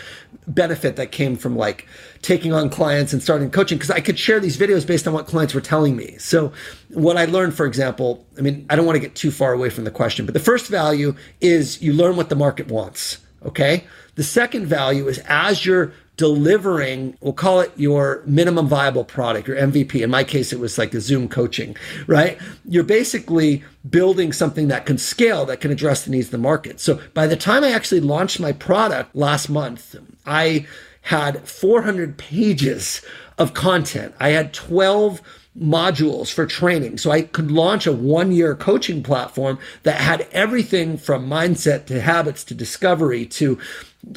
benefit 0.47 0.95
that 0.95 1.11
came 1.11 1.35
from 1.35 1.57
like 1.57 1.89
taking 2.23 2.53
on 2.53 2.71
clients 2.71 3.13
and 3.13 3.23
starting 3.23 3.51
coaching 3.51 3.77
because 3.77 3.91
I 3.91 4.01
could 4.01 4.19
share 4.19 4.41
these 4.41 4.57
videos 4.57 4.87
based 4.87 5.07
on 5.07 5.13
what 5.13 5.27
clients 5.27 5.55
were 5.55 5.61
telling 5.61 5.97
me. 5.97 6.17
So 6.19 6.53
what 6.91 7.17
I 7.17 7.25
learned, 7.25 7.55
for 7.55 7.67
example, 7.67 8.25
I 8.39 8.41
mean, 8.41 8.65
I 8.71 8.77
don't 8.77 8.87
want 8.87 8.97
to 8.97 9.01
get 9.01 9.15
too 9.15 9.33
far 9.33 9.53
away 9.53 9.71
from 9.71 9.85
the 9.85 9.91
question, 9.91 10.25
but 10.25 10.33
the 10.33 10.41
first 10.41 10.69
value 10.69 11.15
is 11.41 11.83
you 11.83 11.93
learn 11.93 12.17
what 12.17 12.29
the 12.29 12.37
market 12.37 12.69
wants. 12.69 13.19
Okay. 13.45 13.85
The 14.15 14.23
second 14.23 14.67
value 14.67 15.09
is 15.09 15.19
as 15.27 15.67
you're 15.67 15.93
delivering, 16.17 17.17
we'll 17.21 17.33
call 17.33 17.61
it 17.61 17.73
your 17.77 18.23
minimum 18.27 18.69
viable 18.69 19.03
product, 19.03 19.49
your 19.49 19.57
MVP. 19.57 20.03
In 20.03 20.11
my 20.11 20.23
case, 20.23 20.53
it 20.53 20.61
was 20.61 20.79
like 20.79 20.93
the 20.93 21.01
Zoom 21.01 21.29
coaching, 21.29 21.75
right? 22.07 22.39
You're 22.65 22.85
basically 22.85 23.65
building 23.89 24.33
something 24.33 24.69
that 24.69 24.87
can 24.87 24.99
scale, 24.99 25.47
that 25.47 25.61
can 25.61 25.71
address 25.71 26.05
the 26.05 26.11
needs 26.11 26.27
of 26.27 26.33
the 26.33 26.39
market. 26.39 26.79
So 26.79 27.01
by 27.15 27.27
the 27.27 27.37
time 27.37 27.65
I 27.65 27.73
actually 27.73 28.03
launched 28.03 28.39
my 28.39 28.53
product 28.53 29.17
last 29.17 29.49
month, 29.49 29.97
I 30.27 30.67
had 31.03 31.49
400 31.49 32.17
pages 32.17 33.03
of 33.39 33.55
content. 33.55 34.15
I 34.19 34.31
had 34.31 34.53
12 34.53 35.21
modules 35.59 36.33
for 36.33 36.47
training. 36.47 36.97
So 36.97 37.11
I 37.11 37.23
could 37.23 37.51
launch 37.51 37.87
a 37.87 37.93
one 37.93 38.33
year 38.33 38.55
coaching 38.55 39.03
platform 39.03 39.59
that 39.83 40.01
had 40.01 40.27
everything 40.33 40.97
from 40.97 41.29
mindset 41.29 41.87
to 41.87 42.01
habits 42.01 42.43
to 42.45 42.55
discovery 42.55 43.27
to 43.27 43.59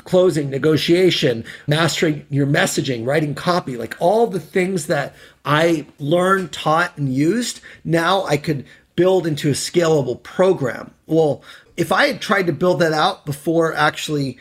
closing, 0.04 0.50
negotiation, 0.50 1.43
mastering 1.67 2.26
your 2.30 2.48
messaging, 2.48 3.06
writing 3.06 3.36
copy, 3.36 3.76
like 3.76 3.95
all 4.00 4.28
the 4.28 4.39
things 4.39 4.88
that 4.88 5.13
I 5.43 5.86
learned, 6.00 6.52
taught, 6.52 6.98
and 6.98 7.13
used. 7.13 7.60
Now 7.84 8.24
I 8.24 8.38
could 8.38 8.65
build 8.95 9.28
into 9.28 9.50
a 9.50 9.54
scalable 9.54 10.21
program. 10.24 10.91
Well, 11.06 11.43
if 11.76 11.91
I 11.91 12.08
had 12.08 12.21
tried 12.21 12.48
to 12.48 12.54
build 12.54 12.80
that 12.80 12.93
out 12.93 13.26
before 13.26 13.74
actually 13.74 14.38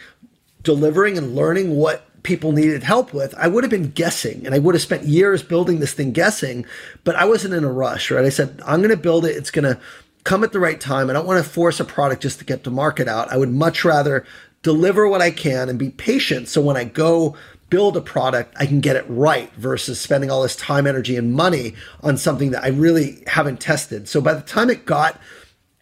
delivering 0.62 1.18
and 1.18 1.34
learning 1.34 1.76
what 1.76 2.08
people 2.24 2.50
needed 2.50 2.82
help 2.82 3.14
with, 3.14 3.34
I 3.36 3.46
would 3.46 3.62
have 3.62 3.70
been 3.70 3.90
guessing 3.90 4.44
and 4.44 4.54
I 4.54 4.58
would 4.58 4.74
have 4.74 4.82
spent 4.82 5.04
years 5.04 5.42
building 5.42 5.78
this 5.78 5.92
thing 5.92 6.10
guessing, 6.10 6.66
but 7.04 7.14
I 7.14 7.24
wasn't 7.26 7.54
in 7.54 7.62
a 7.62 7.70
rush, 7.70 8.10
right? 8.10 8.24
I 8.24 8.30
said, 8.30 8.60
I'm 8.66 8.80
going 8.80 8.90
to 8.90 8.96
build 8.96 9.24
it. 9.24 9.36
It's 9.36 9.52
going 9.52 9.64
to 9.64 9.80
come 10.24 10.42
at 10.42 10.52
the 10.52 10.58
right 10.58 10.80
time. 10.80 11.08
I 11.08 11.12
don't 11.12 11.26
want 11.26 11.44
to 11.44 11.48
force 11.48 11.78
a 11.78 11.84
product 11.84 12.22
just 12.22 12.38
to 12.40 12.44
get 12.44 12.64
the 12.64 12.70
market 12.70 13.06
out. 13.06 13.30
I 13.30 13.36
would 13.36 13.52
much 13.52 13.84
rather 13.84 14.26
deliver 14.62 15.06
what 15.06 15.20
I 15.20 15.30
can 15.30 15.68
and 15.68 15.78
be 15.78 15.90
patient. 15.90 16.48
So 16.48 16.62
when 16.62 16.78
I 16.78 16.84
go 16.84 17.36
build 17.68 17.96
a 17.96 18.00
product, 18.00 18.54
I 18.58 18.66
can 18.66 18.80
get 18.80 18.96
it 18.96 19.04
right 19.06 19.52
versus 19.54 20.00
spending 20.00 20.30
all 20.30 20.42
this 20.42 20.56
time, 20.56 20.86
energy, 20.86 21.16
and 21.16 21.34
money 21.34 21.74
on 22.02 22.16
something 22.16 22.52
that 22.52 22.64
I 22.64 22.68
really 22.68 23.22
haven't 23.26 23.60
tested. 23.60 24.08
So 24.08 24.20
by 24.22 24.32
the 24.32 24.40
time 24.40 24.70
it 24.70 24.86
got 24.86 25.20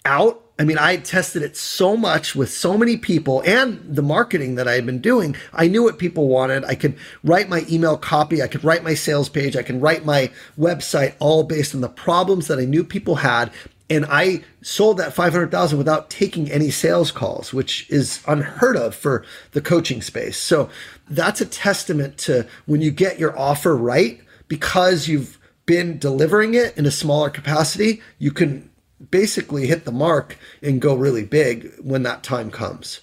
out, 0.05 0.42
I 0.59 0.65
mean, 0.65 0.79
I 0.79 0.99
tested 0.99 1.43
it 1.43 1.57
so 1.57 1.97
much 1.97 2.37
with 2.37 2.53
so 2.53 2.77
many 2.77 2.97
people 2.97 3.43
and 3.45 3.83
the 3.85 4.03
marketing 4.03 4.57
that 4.57 4.69
I 4.69 4.75
had 4.75 4.85
been 4.85 5.01
doing. 5.01 5.35
I 5.53 5.67
knew 5.67 5.83
what 5.83 5.99
people 5.99 6.29
wanted. 6.29 6.65
I 6.65 6.75
could 6.75 6.97
write 7.25 7.49
my 7.49 7.65
email 7.71 7.97
copy. 7.97 8.43
I 8.43 8.49
could 8.49 8.63
write 8.63 8.85
my 8.85 8.95
sales 8.95 9.29
page. 9.29 9.57
I 9.57 9.63
can 9.63 9.81
write 9.81 10.05
my 10.05 10.31
website 10.59 11.15
all 11.19 11.43
based 11.43 11.75
on 11.75 11.81
the 11.81 11.89
problems 11.89 12.49
that 12.49 12.59
I 12.59 12.65
knew 12.65 12.85
people 12.85 13.17
had. 13.17 13.51
And 13.89 14.07
I 14.07 14.45
sold 14.63 14.99
that 14.99 15.15
500,000 15.15 15.77
without 15.77 16.11
taking 16.11 16.51
any 16.51 16.71
sales 16.71 17.11
calls, 17.11 17.53
which 17.53 17.91
is 17.91 18.23
unheard 18.27 18.77
of 18.77 18.95
for 18.95 19.25
the 19.53 19.61
coaching 19.61 20.01
space. 20.01 20.37
So 20.37 20.71
that's 21.09 21.41
a 21.41 21.47
testament 21.47 22.19
to 22.19 22.47
when 22.67 22.81
you 22.81 22.91
get 22.91 23.19
your 23.19 23.37
offer 23.39 23.77
right, 23.77 24.21
because 24.49 25.09
you've 25.09 25.39
been 25.67 25.99
delivering 25.99 26.55
it 26.55 26.77
in 26.77 26.87
a 26.87 26.91
smaller 26.91 27.31
capacity, 27.31 28.03
you 28.19 28.31
can 28.31 28.69
basically 29.11 29.67
hit 29.67 29.85
the 29.85 29.93
mark 29.93 30.39
and 30.63 30.81
go 30.81 30.95
really 30.95 31.25
big 31.25 31.73
when 31.81 32.03
that 32.03 32.23
time 32.23 32.51
comes. 32.51 33.01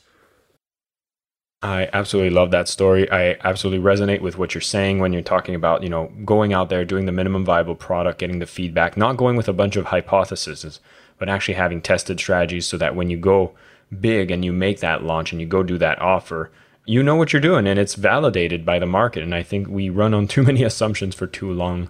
I 1.61 1.89
absolutely 1.91 2.29
love 2.29 2.51
that 2.51 2.69
story. 2.69 3.11
I 3.11 3.35
absolutely 3.43 3.85
resonate 3.85 4.21
with 4.21 4.37
what 4.37 4.53
you're 4.53 4.61
saying 4.61 4.99
when 4.99 5.11
you're 5.11 5.21
talking 5.21 5.55
about, 5.55 5.83
you 5.83 5.89
know, 5.89 6.09
going 6.23 6.53
out 6.53 6.69
there, 6.69 6.85
doing 6.85 7.05
the 7.05 7.11
minimum 7.11 7.43
viable 7.43 7.75
product, 7.75 8.19
getting 8.19 8.39
the 8.39 8.45
feedback, 8.45 8.95
not 8.95 9.17
going 9.17 9.35
with 9.35 9.49
a 9.49 9.53
bunch 9.53 9.75
of 9.75 9.87
hypotheses, 9.87 10.79
but 11.17 11.27
actually 11.27 11.55
having 11.55 11.81
tested 11.81 12.17
strategies 12.17 12.65
so 12.65 12.77
that 12.77 12.95
when 12.95 13.09
you 13.09 13.17
go 13.17 13.51
big 13.99 14.31
and 14.31 14.45
you 14.45 14.53
make 14.53 14.79
that 14.79 15.03
launch 15.03 15.33
and 15.33 15.41
you 15.41 15.47
go 15.47 15.61
do 15.61 15.77
that 15.77 16.01
offer, 16.01 16.49
you 16.85 17.03
know 17.03 17.17
what 17.17 17.33
you're 17.33 17.41
doing 17.41 17.67
and 17.67 17.77
it's 17.77 17.95
validated 17.95 18.65
by 18.65 18.79
the 18.79 18.85
market. 18.85 19.21
And 19.21 19.35
I 19.35 19.43
think 19.43 19.67
we 19.67 19.89
run 19.89 20.13
on 20.13 20.29
too 20.29 20.43
many 20.43 20.63
assumptions 20.69 21.13
for 21.13 21.27
too 21.27 21.51
long. 21.51 21.89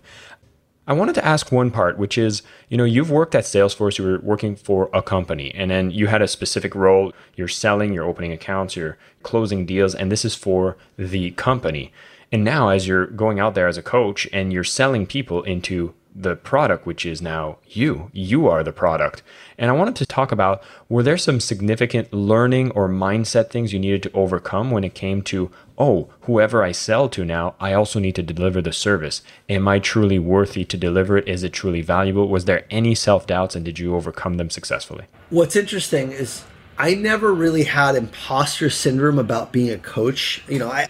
I 0.90 0.94
wanted 0.94 1.14
to 1.16 1.26
ask 1.26 1.52
one 1.52 1.70
part, 1.70 2.00
which 2.00 2.18
is, 2.18 2.42
you 2.68 2.76
know, 2.76 2.84
you've 2.84 3.12
worked 3.12 3.36
at 3.36 3.44
Salesforce, 3.44 4.00
you 4.00 4.06
were 4.06 4.18
working 4.22 4.56
for 4.56 4.90
a 4.92 5.04
company, 5.04 5.54
and 5.54 5.70
then 5.70 5.92
you 5.92 6.08
had 6.08 6.24
a 6.24 6.28
specific 6.28 6.74
role. 6.74 7.14
You're 7.36 7.48
selling, 7.48 7.94
you're 7.94 8.10
opening 8.10 8.32
accounts, 8.32 8.76
you're 8.76 8.98
closing 9.22 9.68
deals, 9.68 9.94
and 9.94 10.12
this 10.12 10.26
is 10.26 10.34
for 10.34 10.78
the 10.98 11.30
company. 11.32 11.94
And 12.32 12.44
now, 12.44 12.70
as 12.70 12.88
you're 12.88 13.06
going 13.06 13.40
out 13.40 13.54
there 13.54 13.68
as 13.68 13.78
a 13.78 13.84
coach 13.84 14.28
and 14.34 14.52
you're 14.52 14.64
selling 14.64 15.06
people 15.06 15.44
into 15.44 15.94
the 16.16 16.36
product, 16.36 16.86
which 16.88 17.06
is 17.06 17.22
now 17.22 17.60
you. 17.68 18.10
You 18.12 18.48
are 18.48 18.64
the 18.64 18.74
product. 18.74 19.22
And 19.58 19.70
I 19.70 19.74
wanted 19.74 19.96
to 19.98 20.06
talk 20.06 20.32
about 20.32 20.64
were 20.90 21.04
there 21.04 21.18
some 21.18 21.40
significant 21.40 22.12
learning 22.12 22.72
or 22.72 22.90
mindset 22.90 23.52
things 23.52 23.74
you 23.74 23.80
needed 23.80 24.04
to 24.04 24.12
overcome 24.14 24.72
when 24.72 24.84
it 24.84 24.96
came 24.96 25.22
to, 25.24 25.52
oh, 25.80 26.10
whoever 26.22 26.62
I 26.62 26.74
sell 26.74 27.08
to 27.10 27.24
now, 27.24 27.56
I 27.60 27.74
also 27.74 28.00
need 28.00 28.16
to 28.16 28.24
deliver 28.24 28.62
the 28.62 28.74
service. 28.74 29.22
Am 29.48 29.68
I 29.68 29.80
truly 29.80 30.20
worthy 30.20 30.66
to 30.66 30.78
deliver 30.78 31.18
it? 31.18 31.28
Is 31.28 31.44
it 31.44 31.54
truly 31.54 31.82
valuable? 31.82 32.28
Was 32.28 32.46
there 32.46 32.66
any 32.70 32.94
self 32.94 33.26
doubts 33.26 33.56
and 33.56 33.64
did 33.64 33.80
you 33.80 33.96
overcome 33.96 34.36
them 34.36 34.50
successfully? 34.50 35.06
What's 35.30 35.56
interesting 35.56 36.12
is 36.12 36.44
I 36.78 36.96
never 36.96 37.34
really 37.34 37.64
had 37.64 37.96
imposter 37.96 38.70
syndrome 38.70 39.20
about 39.20 39.52
being 39.52 39.70
a 39.70 39.78
coach. 39.78 40.44
You 40.48 40.60
know, 40.60 40.70
I 40.70 40.88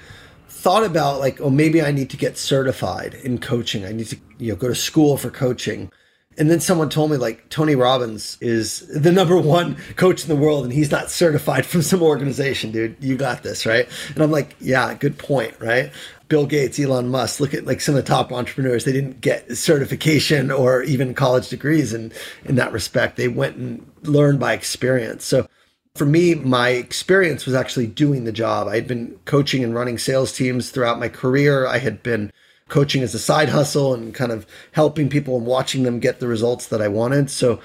thought 0.48 0.84
about 0.84 1.20
like, 1.20 1.40
oh, 1.40 1.50
maybe 1.50 1.82
I 1.82 1.92
need 1.92 2.10
to 2.10 2.18
get 2.18 2.38
certified 2.38 3.14
in 3.14 3.40
coaching. 3.40 3.86
I 3.86 3.92
need 3.92 4.08
to, 4.08 4.18
you 4.40 4.52
know, 4.52 4.56
go 4.56 4.68
to 4.68 4.76
school 4.76 5.18
for 5.18 5.30
coaching. 5.30 5.92
And 6.40 6.50
then 6.50 6.62
someone 6.62 6.90
told 6.90 7.12
me 7.12 7.18
like 7.18 7.50
Tony 7.50 7.76
Robbins 7.76 8.38
is 8.40 8.88
the 8.88 9.12
number 9.12 9.38
one 9.38 9.76
coach 9.98 10.24
in 10.24 10.30
the 10.30 10.42
world 10.42 10.64
and 10.64 10.72
he's 10.72 10.90
not 10.90 11.12
certified 11.12 11.66
from 11.66 11.82
some 11.82 12.02
organization, 12.02 12.72
dude. 12.72 12.96
You 13.02 13.18
got 13.18 13.44
this, 13.44 13.66
right? 13.66 13.88
And 14.16 14.24
I'm 14.24 14.32
like, 14.32 14.56
yeah, 14.62 14.94
good 14.94 15.18
point, 15.18 15.54
right? 15.60 15.92
Bill 16.30 16.46
Gates, 16.46 16.80
Elon 16.80 17.10
Musk, 17.10 17.40
look 17.40 17.54
at 17.54 17.66
like 17.66 17.82
some 17.82 17.96
of 17.96 18.04
the 18.04 18.08
top 18.08 18.32
entrepreneurs. 18.32 18.86
They 18.86 18.94
didn't 18.94 19.20
get 19.20 19.58
certification 19.58 20.50
or 20.50 20.84
even 20.84 21.14
college 21.14 21.50
degrees 21.50 21.94
in 21.94 22.14
in 22.46 22.56
that 22.56 22.72
respect. 22.72 23.18
They 23.18 23.28
went 23.28 23.58
and 23.58 23.86
learned 24.04 24.40
by 24.40 24.54
experience. 24.54 25.26
So 25.26 25.48
for 25.96 26.06
me, 26.06 26.36
my 26.36 26.70
experience 26.70 27.46
was 27.46 27.56
actually 27.56 27.88
doing 27.88 28.24
the 28.24 28.32
job. 28.32 28.68
I 28.68 28.76
had 28.76 28.88
been 28.88 29.20
coaching 29.26 29.64
and 29.64 29.76
running 29.76 29.98
sales 29.98 30.32
teams 30.32 30.70
throughout 30.70 31.00
my 31.00 31.10
career. 31.10 31.68
I 31.68 31.80
had 31.80 32.02
been 32.02 32.32
coaching 32.70 33.04
as 33.04 33.14
a 33.14 33.20
side 33.20 33.50
hustle 33.50 33.94
and 33.94 34.14
kind 34.14 34.32
of 34.32 34.46
helping 34.72 35.10
people 35.10 35.38
and 35.38 35.46
watching 35.46 35.84
them 35.84 36.00
get 36.00 36.20
the 36.20 36.28
results 36.28 36.68
that 36.68 36.82
I 36.82 36.88
wanted. 36.88 37.30
So, 37.30 37.60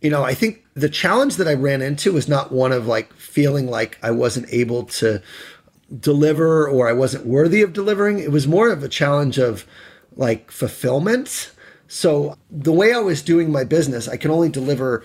you 0.00 0.10
know, 0.10 0.22
I 0.22 0.34
think 0.34 0.64
the 0.74 0.88
challenge 0.88 1.36
that 1.36 1.48
I 1.48 1.54
ran 1.54 1.80
into 1.80 2.12
was 2.12 2.28
not 2.28 2.52
one 2.52 2.72
of 2.72 2.86
like 2.86 3.12
feeling 3.14 3.68
like 3.68 3.98
I 4.02 4.10
wasn't 4.10 4.52
able 4.52 4.84
to 4.84 5.22
deliver 5.98 6.68
or 6.68 6.88
I 6.88 6.92
wasn't 6.92 7.26
worthy 7.26 7.62
of 7.62 7.72
delivering. 7.72 8.18
It 8.18 8.32
was 8.32 8.46
more 8.46 8.70
of 8.70 8.82
a 8.82 8.88
challenge 8.88 9.38
of 9.38 9.66
like 10.16 10.50
fulfillment. 10.50 11.52
So, 11.88 12.38
the 12.50 12.72
way 12.72 12.92
I 12.92 13.00
was 13.00 13.22
doing 13.22 13.52
my 13.52 13.64
business, 13.64 14.08
I 14.08 14.16
can 14.16 14.30
only 14.30 14.48
deliver 14.48 15.04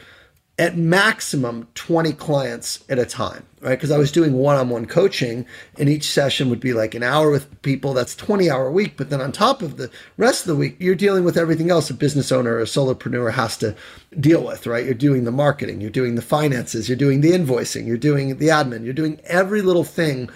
at 0.59 0.75
maximum 0.75 1.67
20 1.75 2.13
clients 2.13 2.83
at 2.89 2.97
a 2.97 3.05
time, 3.05 3.45
right? 3.61 3.75
Because 3.75 3.91
I 3.91 3.99
was 3.99 4.11
doing 4.11 4.33
one 4.33 4.57
on 4.57 4.69
one 4.69 4.87
coaching, 4.87 5.45
and 5.77 5.87
each 5.87 6.09
session 6.09 6.49
would 6.49 6.59
be 6.59 6.73
like 6.73 6.95
an 6.95 7.03
hour 7.03 7.29
with 7.29 7.61
people. 7.61 7.93
That's 7.93 8.15
20 8.15 8.49
hour 8.49 8.65
a 8.65 8.71
week. 8.71 8.97
But 8.97 9.11
then 9.11 9.21
on 9.21 9.31
top 9.31 9.61
of 9.61 9.77
the 9.77 9.91
rest 10.17 10.41
of 10.41 10.47
the 10.47 10.55
week, 10.55 10.75
you're 10.79 10.95
dealing 10.95 11.23
with 11.23 11.37
everything 11.37 11.69
else 11.69 11.91
a 11.91 11.93
business 11.93 12.31
owner 12.31 12.53
or 12.53 12.61
a 12.61 12.63
solopreneur 12.63 13.33
has 13.33 13.55
to 13.57 13.75
deal 14.19 14.43
with, 14.43 14.65
right? 14.65 14.83
You're 14.83 14.95
doing 14.95 15.25
the 15.25 15.31
marketing, 15.31 15.79
you're 15.79 15.91
doing 15.91 16.15
the 16.15 16.23
finances, 16.23 16.89
you're 16.89 16.97
doing 16.97 17.21
the 17.21 17.33
invoicing, 17.33 17.85
you're 17.85 17.97
doing 17.97 18.37
the 18.37 18.47
admin, 18.47 18.83
you're 18.83 18.93
doing 18.93 19.21
every 19.25 19.61
little 19.61 19.83
thing 19.83 20.27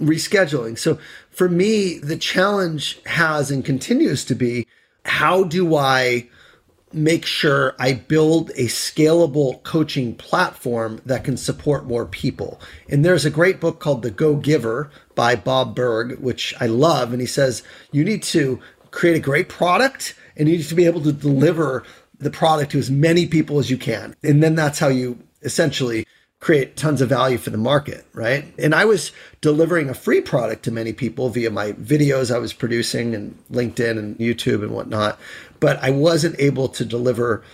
rescheduling. 0.00 0.78
So 0.78 0.98
for 1.28 1.50
me, 1.50 1.98
the 1.98 2.16
challenge 2.16 2.98
has 3.04 3.50
and 3.50 3.62
continues 3.62 4.24
to 4.24 4.34
be 4.34 4.66
how 5.04 5.44
do 5.44 5.76
I 5.76 6.28
make 6.92 7.24
sure 7.24 7.74
I 7.78 7.92
build 7.92 8.50
a 8.50 8.66
scalable 8.66 9.62
coaching 9.62 10.14
platform 10.14 11.00
that 11.06 11.24
can 11.24 11.36
support 11.36 11.86
more 11.86 12.06
people. 12.06 12.60
And 12.88 13.04
there's 13.04 13.24
a 13.24 13.30
great 13.30 13.60
book 13.60 13.78
called 13.78 14.02
The 14.02 14.10
Go 14.10 14.36
Giver 14.36 14.90
by 15.14 15.36
Bob 15.36 15.74
Burg, 15.74 16.18
which 16.18 16.54
I 16.60 16.66
love. 16.66 17.12
And 17.12 17.20
he 17.20 17.26
says 17.26 17.62
you 17.92 18.04
need 18.04 18.22
to 18.24 18.60
create 18.90 19.16
a 19.16 19.20
great 19.20 19.48
product 19.48 20.14
and 20.36 20.48
you 20.48 20.56
need 20.56 20.66
to 20.66 20.74
be 20.74 20.86
able 20.86 21.02
to 21.02 21.12
deliver 21.12 21.84
the 22.18 22.30
product 22.30 22.72
to 22.72 22.78
as 22.78 22.90
many 22.90 23.26
people 23.26 23.58
as 23.58 23.70
you 23.70 23.78
can. 23.78 24.14
And 24.22 24.42
then 24.42 24.54
that's 24.54 24.78
how 24.78 24.88
you 24.88 25.18
essentially 25.42 26.06
create 26.40 26.74
tons 26.74 27.02
of 27.02 27.08
value 27.10 27.36
for 27.36 27.50
the 27.50 27.58
market, 27.58 28.06
right? 28.14 28.46
And 28.58 28.74
I 28.74 28.86
was 28.86 29.12
delivering 29.42 29.90
a 29.90 29.94
free 29.94 30.22
product 30.22 30.62
to 30.64 30.70
many 30.70 30.94
people 30.94 31.28
via 31.28 31.50
my 31.50 31.72
videos 31.72 32.34
I 32.34 32.38
was 32.38 32.54
producing 32.54 33.14
and 33.14 33.38
LinkedIn 33.52 33.98
and 33.98 34.18
YouTube 34.18 34.62
and 34.62 34.70
whatnot 34.70 35.18
but 35.60 35.78
I 35.82 35.90
wasn't 35.90 36.36
able 36.38 36.68
to 36.68 36.84
deliver 36.84 37.44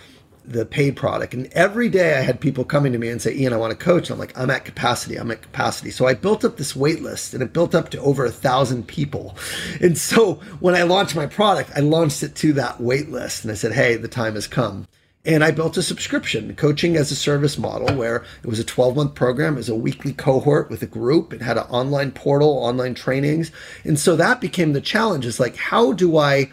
the 0.47 0.65
paid 0.65 0.95
product. 0.95 1.33
And 1.33 1.47
every 1.51 1.89
day 1.89 2.17
I 2.17 2.21
had 2.21 2.39
people 2.39 2.63
coming 2.63 2.93
to 2.93 2.97
me 2.97 3.09
and 3.09 3.21
say, 3.21 3.35
Ian, 3.35 3.51
I 3.51 3.57
want 3.57 3.77
to 3.77 3.85
coach. 3.85 4.09
And 4.09 4.11
I'm 4.13 4.19
like, 4.19 4.37
I'm 4.37 4.49
at 4.49 4.63
capacity. 4.63 5.17
I'm 5.17 5.29
at 5.29 5.41
capacity. 5.41 5.91
So 5.91 6.07
I 6.07 6.13
built 6.13 6.45
up 6.45 6.55
this 6.55 6.75
wait 6.75 7.01
list 7.01 7.33
and 7.33 7.43
it 7.43 7.51
built 7.51 7.75
up 7.75 7.89
to 7.89 8.01
over 8.01 8.25
a 8.25 8.31
thousand 8.31 8.87
people. 8.87 9.35
And 9.81 9.97
so 9.97 10.35
when 10.61 10.73
I 10.73 10.83
launched 10.83 11.17
my 11.17 11.25
product, 11.25 11.71
I 11.75 11.81
launched 11.81 12.23
it 12.23 12.33
to 12.35 12.53
that 12.53 12.79
wait 12.79 13.09
list 13.09 13.43
and 13.43 13.51
I 13.51 13.55
said, 13.55 13.73
hey, 13.73 13.97
the 13.97 14.07
time 14.07 14.35
has 14.35 14.47
come. 14.47 14.87
And 15.25 15.43
I 15.43 15.51
built 15.51 15.75
a 15.75 15.83
subscription, 15.83 16.55
coaching 16.55 16.95
as 16.95 17.11
a 17.11 17.15
service 17.15 17.57
model, 17.57 17.93
where 17.97 18.23
it 18.41 18.47
was 18.47 18.59
a 18.59 18.63
12 18.63 18.95
month 18.95 19.15
program, 19.15 19.55
it 19.55 19.57
was 19.57 19.67
a 19.67 19.75
weekly 19.75 20.13
cohort 20.13 20.69
with 20.69 20.81
a 20.81 20.87
group. 20.87 21.33
It 21.33 21.41
had 21.41 21.57
an 21.57 21.63
online 21.63 22.11
portal, 22.11 22.51
online 22.59 22.95
trainings. 22.95 23.51
And 23.83 23.99
so 23.99 24.15
that 24.15 24.39
became 24.39 24.71
the 24.71 24.79
challenge 24.79 25.25
is 25.25 25.37
like, 25.37 25.57
how 25.57 25.91
do 25.91 26.15
I 26.15 26.49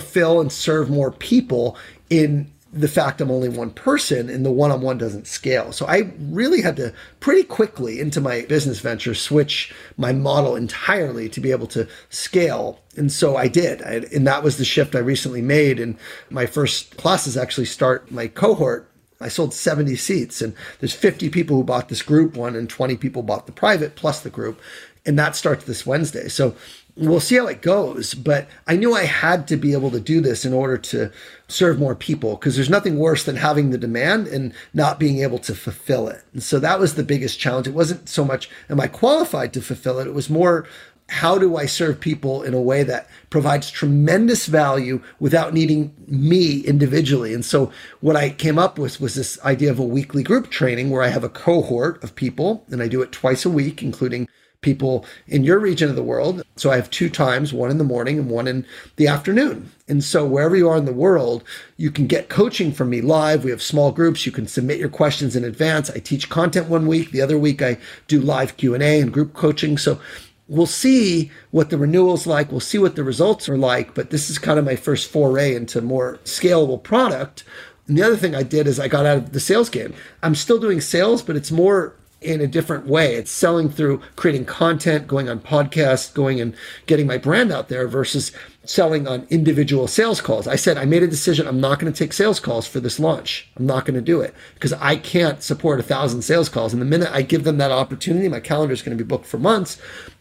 fulfill 0.00 0.40
and 0.40 0.50
serve 0.50 0.90
more 0.90 1.12
people 1.12 1.76
in 2.10 2.50
the 2.72 2.88
fact 2.88 3.20
I'm 3.20 3.30
only 3.30 3.48
one 3.48 3.70
person 3.70 4.28
and 4.28 4.44
the 4.44 4.50
one 4.50 4.72
on 4.72 4.80
one 4.80 4.98
doesn't 4.98 5.28
scale. 5.28 5.70
So 5.70 5.86
I 5.86 6.10
really 6.18 6.60
had 6.60 6.74
to 6.78 6.92
pretty 7.20 7.44
quickly 7.44 8.00
into 8.00 8.20
my 8.20 8.42
business 8.48 8.80
venture 8.80 9.14
switch 9.14 9.72
my 9.96 10.12
model 10.12 10.56
entirely 10.56 11.28
to 11.28 11.40
be 11.40 11.52
able 11.52 11.68
to 11.68 11.86
scale. 12.10 12.80
And 12.96 13.12
so 13.12 13.36
I 13.36 13.46
did. 13.46 13.82
I, 13.82 14.06
and 14.12 14.26
that 14.26 14.42
was 14.42 14.56
the 14.56 14.64
shift 14.64 14.96
I 14.96 14.98
recently 14.98 15.42
made. 15.42 15.78
And 15.78 15.96
my 16.28 16.46
first 16.46 16.96
classes 16.96 17.36
actually 17.36 17.66
start 17.66 18.10
my 18.10 18.26
cohort. 18.26 18.90
I 19.20 19.28
sold 19.28 19.54
70 19.54 19.94
seats 19.94 20.42
and 20.42 20.56
there's 20.80 20.92
50 20.92 21.28
people 21.28 21.56
who 21.56 21.62
bought 21.62 21.88
this 21.88 22.02
group 22.02 22.36
one 22.36 22.56
and 22.56 22.68
20 22.68 22.96
people 22.96 23.22
bought 23.22 23.46
the 23.46 23.52
private 23.52 23.94
plus 23.94 24.18
the 24.18 24.30
group. 24.30 24.60
And 25.06 25.16
that 25.16 25.36
starts 25.36 25.64
this 25.64 25.86
Wednesday. 25.86 26.26
So 26.26 26.56
we'll 26.96 27.20
see 27.20 27.36
how 27.36 27.46
it 27.46 27.62
goes. 27.62 28.14
But 28.14 28.48
I 28.66 28.76
knew 28.76 28.94
I 28.94 29.04
had 29.04 29.48
to 29.48 29.56
be 29.56 29.72
able 29.72 29.90
to 29.90 30.00
do 30.00 30.20
this 30.20 30.44
in 30.44 30.52
order 30.52 30.78
to 30.78 31.10
serve 31.48 31.78
more 31.78 31.94
people 31.94 32.36
because 32.36 32.56
there's 32.56 32.70
nothing 32.70 32.98
worse 32.98 33.24
than 33.24 33.36
having 33.36 33.70
the 33.70 33.78
demand 33.78 34.26
and 34.28 34.52
not 34.72 34.98
being 34.98 35.20
able 35.20 35.38
to 35.40 35.54
fulfill 35.54 36.08
it. 36.08 36.22
And 36.32 36.42
so 36.42 36.58
that 36.58 36.78
was 36.78 36.94
the 36.94 37.02
biggest 37.02 37.38
challenge. 37.38 37.66
It 37.66 37.74
wasn't 37.74 38.08
so 38.08 38.24
much, 38.24 38.48
am 38.68 38.80
I 38.80 38.86
qualified 38.86 39.52
to 39.54 39.62
fulfill 39.62 39.98
it? 39.98 40.06
It 40.06 40.14
was 40.14 40.30
more, 40.30 40.66
how 41.08 41.38
do 41.38 41.56
I 41.56 41.66
serve 41.66 42.00
people 42.00 42.42
in 42.42 42.54
a 42.54 42.60
way 42.60 42.82
that 42.82 43.08
provides 43.28 43.70
tremendous 43.70 44.46
value 44.46 45.02
without 45.20 45.52
needing 45.52 45.94
me 46.06 46.60
individually? 46.60 47.34
And 47.34 47.44
so 47.44 47.70
what 48.00 48.16
I 48.16 48.30
came 48.30 48.58
up 48.58 48.78
with 48.78 49.00
was 49.00 49.14
this 49.14 49.38
idea 49.44 49.70
of 49.70 49.78
a 49.78 49.84
weekly 49.84 50.22
group 50.22 50.50
training 50.50 50.90
where 50.90 51.02
I 51.02 51.08
have 51.08 51.24
a 51.24 51.28
cohort 51.28 52.02
of 52.02 52.14
people 52.14 52.64
and 52.70 52.82
I 52.82 52.88
do 52.88 53.02
it 53.02 53.12
twice 53.12 53.44
a 53.44 53.50
week, 53.50 53.82
including 53.82 54.28
people 54.64 55.04
in 55.28 55.44
your 55.44 55.58
region 55.58 55.90
of 55.90 55.94
the 55.94 56.02
world. 56.02 56.42
So 56.56 56.70
I 56.70 56.76
have 56.76 56.90
two 56.90 57.10
times, 57.10 57.52
one 57.52 57.70
in 57.70 57.78
the 57.78 57.84
morning 57.84 58.18
and 58.18 58.30
one 58.30 58.48
in 58.48 58.66
the 58.96 59.06
afternoon. 59.06 59.70
And 59.86 60.02
so 60.02 60.26
wherever 60.26 60.56
you 60.56 60.68
are 60.70 60.78
in 60.78 60.86
the 60.86 60.92
world, 60.92 61.44
you 61.76 61.90
can 61.90 62.06
get 62.06 62.30
coaching 62.30 62.72
from 62.72 62.88
me 62.88 63.02
live. 63.02 63.44
We 63.44 63.50
have 63.50 63.62
small 63.62 63.92
groups. 63.92 64.24
You 64.24 64.32
can 64.32 64.48
submit 64.48 64.78
your 64.78 64.88
questions 64.88 65.36
in 65.36 65.44
advance. 65.44 65.90
I 65.90 65.98
teach 65.98 66.30
content 66.30 66.68
one 66.68 66.86
week. 66.86 67.10
The 67.10 67.20
other 67.20 67.38
week 67.38 67.60
I 67.60 67.76
do 68.08 68.20
live 68.20 68.56
Q&A 68.56 69.00
and 69.00 69.12
group 69.12 69.34
coaching. 69.34 69.76
So 69.76 70.00
we'll 70.48 70.66
see 70.66 71.30
what 71.50 71.68
the 71.68 71.78
renewals 71.78 72.26
like. 72.26 72.50
We'll 72.50 72.60
see 72.60 72.78
what 72.78 72.96
the 72.96 73.04
results 73.04 73.46
are 73.50 73.58
like. 73.58 73.94
But 73.94 74.08
this 74.08 74.30
is 74.30 74.38
kind 74.38 74.58
of 74.58 74.64
my 74.64 74.76
first 74.76 75.10
foray 75.10 75.54
into 75.54 75.82
more 75.82 76.18
scalable 76.24 76.82
product. 76.82 77.44
And 77.86 77.98
the 77.98 78.02
other 78.02 78.16
thing 78.16 78.34
I 78.34 78.42
did 78.42 78.66
is 78.66 78.80
I 78.80 78.88
got 78.88 79.04
out 79.04 79.18
of 79.18 79.32
the 79.32 79.40
sales 79.40 79.68
game. 79.68 79.92
I'm 80.22 80.34
still 80.34 80.58
doing 80.58 80.80
sales, 80.80 81.22
but 81.22 81.36
it's 81.36 81.52
more 81.52 81.94
in 82.24 82.40
a 82.40 82.46
different 82.46 82.86
way. 82.86 83.14
It's 83.14 83.30
selling 83.30 83.68
through 83.68 84.00
creating 84.16 84.46
content, 84.46 85.06
going 85.06 85.28
on 85.28 85.40
podcasts, 85.40 86.12
going 86.12 86.40
and 86.40 86.54
getting 86.86 87.06
my 87.06 87.18
brand 87.18 87.52
out 87.52 87.68
there 87.68 87.86
versus 87.86 88.32
selling 88.64 89.06
on 89.06 89.26
individual 89.30 89.86
sales 89.86 90.20
calls. 90.20 90.48
I 90.48 90.56
said, 90.56 90.78
I 90.78 90.86
made 90.86 91.02
a 91.02 91.08
decision. 91.08 91.46
I'm 91.46 91.60
not 91.60 91.78
going 91.78 91.92
to 91.92 91.98
take 91.98 92.12
sales 92.12 92.40
calls 92.40 92.66
for 92.66 92.80
this 92.80 92.98
launch. 92.98 93.48
I'm 93.56 93.66
not 93.66 93.84
going 93.84 93.94
to 93.94 94.00
do 94.00 94.20
it 94.20 94.34
because 94.54 94.72
I 94.74 94.96
can't 94.96 95.42
support 95.42 95.80
a 95.80 95.82
thousand 95.82 96.22
sales 96.22 96.48
calls. 96.48 96.72
And 96.72 96.80
the 96.80 96.86
minute 96.86 97.10
I 97.12 97.22
give 97.22 97.44
them 97.44 97.58
that 97.58 97.70
opportunity, 97.70 98.28
my 98.28 98.40
calendar 98.40 98.72
is 98.72 98.82
going 98.82 98.96
to 98.96 99.04
be 99.04 99.06
booked 99.06 99.26
for 99.26 99.38
months. 99.38 99.80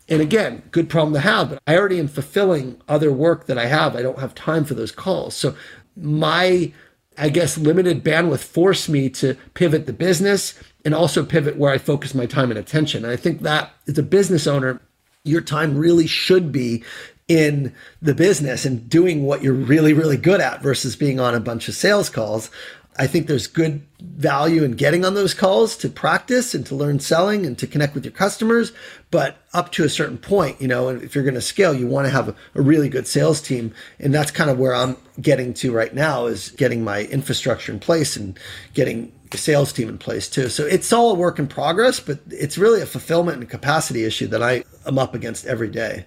And 0.10 0.22
again, 0.22 0.64
good 0.72 0.90
problem 0.90 1.14
to 1.14 1.22
have, 1.22 1.50
but 1.50 1.62
I 1.66 1.78
already 1.78 2.00
am 2.00 2.10
fulfilling 2.10 2.82
other 2.90 3.14
work 3.14 3.46
that 3.46 3.58
I 3.58 3.68
have. 3.68 3.96
I 3.96 4.02
don't 4.02 4.20
have 4.20 4.36
time 4.36 4.66
for 4.66 4.74
those 4.74 4.92
calls. 4.92 5.34
So 5.34 5.56
my 5.96 6.74
I 7.18 7.30
guess 7.30 7.58
limited 7.58 8.04
bandwidth 8.04 8.44
forced 8.44 8.90
me 8.90 9.10
to 9.12 9.36
pivot 9.54 9.86
the 9.86 9.94
business 9.94 10.54
and 10.86 10.94
also 10.94 11.24
pivot 11.24 11.58
where 11.58 11.72
I 11.72 11.78
focus 11.78 12.14
my 12.14 12.26
time 12.26 12.50
and 12.50 12.60
attention. 12.60 13.04
And 13.04 13.12
I 13.12 13.16
think 13.16 13.42
that 13.42 13.72
as 13.88 13.98
a 13.98 14.04
business 14.04 14.48
owner, 14.48 14.82
your 15.24 15.42
time 15.42 15.78
really 15.78 16.08
should 16.08 16.52
be 16.52 16.84
in 17.28 17.74
the 18.02 18.14
business 18.14 18.66
and 18.66 18.90
doing 18.90 19.24
what 19.24 19.42
you're 19.42 19.54
really, 19.54 19.94
really 19.94 20.18
good 20.18 20.42
at 20.42 20.62
versus 20.62 20.96
being 20.96 21.20
on 21.20 21.34
a 21.34 21.40
bunch 21.40 21.68
of 21.68 21.76
sales 21.76 22.10
calls. 22.10 22.50
I 22.98 23.08
think 23.08 23.28
there's 23.28 23.48
good 23.48 23.86
value 24.00 24.64
in 24.64 24.74
getting 24.74 25.04
on 25.06 25.14
those 25.14 25.34
calls 25.34 25.76
to 25.78 25.90
practice 25.90 26.54
and 26.54 26.66
to 26.68 26.76
learn 26.76 27.00
selling 27.00 27.46
and 27.46 27.58
to 27.58 27.68
connect 27.68 27.96
with 27.96 28.06
your 28.06 28.12
customers. 28.12 28.72
But 29.12 29.38
up 29.54 29.72
to 29.74 29.84
a 29.84 29.90
certain 29.90 30.18
point, 30.18 30.62
you 30.62 30.68
know, 30.68 30.90
if 30.90 31.16
you're 31.16 31.24
going 31.24 31.34
to 31.36 31.42
scale, 31.42 31.74
you 31.74 31.88
want 31.88 32.06
to 32.06 32.12
have 32.12 32.30
a, 32.30 32.62
really 32.62 32.90
good 32.90 33.08
sales 33.08 33.42
team. 33.42 33.74
And 34.00 34.14
that's 34.14 34.32
kind 34.32 34.50
of 34.50 34.60
where 34.60 34.76
I'm 34.76 34.98
getting 35.22 35.54
to 35.56 35.72
right 35.72 35.94
now 35.94 36.26
is 36.28 36.50
getting 36.52 36.84
my 36.84 37.04
infrastructure 37.04 37.72
in 37.72 37.80
place 37.80 38.16
and 38.16 38.38
getting 38.74 39.12
the 39.32 39.38
sales 39.38 39.74
team 39.74 39.90
in 39.90 39.98
place 39.98 40.30
too. 40.30 40.50
So 40.50 40.66
it's 40.66 40.94
all 40.94 41.12
a 41.12 41.16
work 41.16 41.40
in 41.40 41.48
progress, 41.48 42.00
but 42.00 42.20
it's 42.30 42.58
really 42.58 42.82
a 42.82 42.86
fulfillment 42.86 43.40
and 43.40 43.50
capacity 43.50 44.04
issue 44.04 44.28
that 44.28 44.44
I 44.44 44.64
am 44.86 45.00
up 45.00 45.16
against 45.16 45.46
every 45.46 45.70
day. 45.70 46.06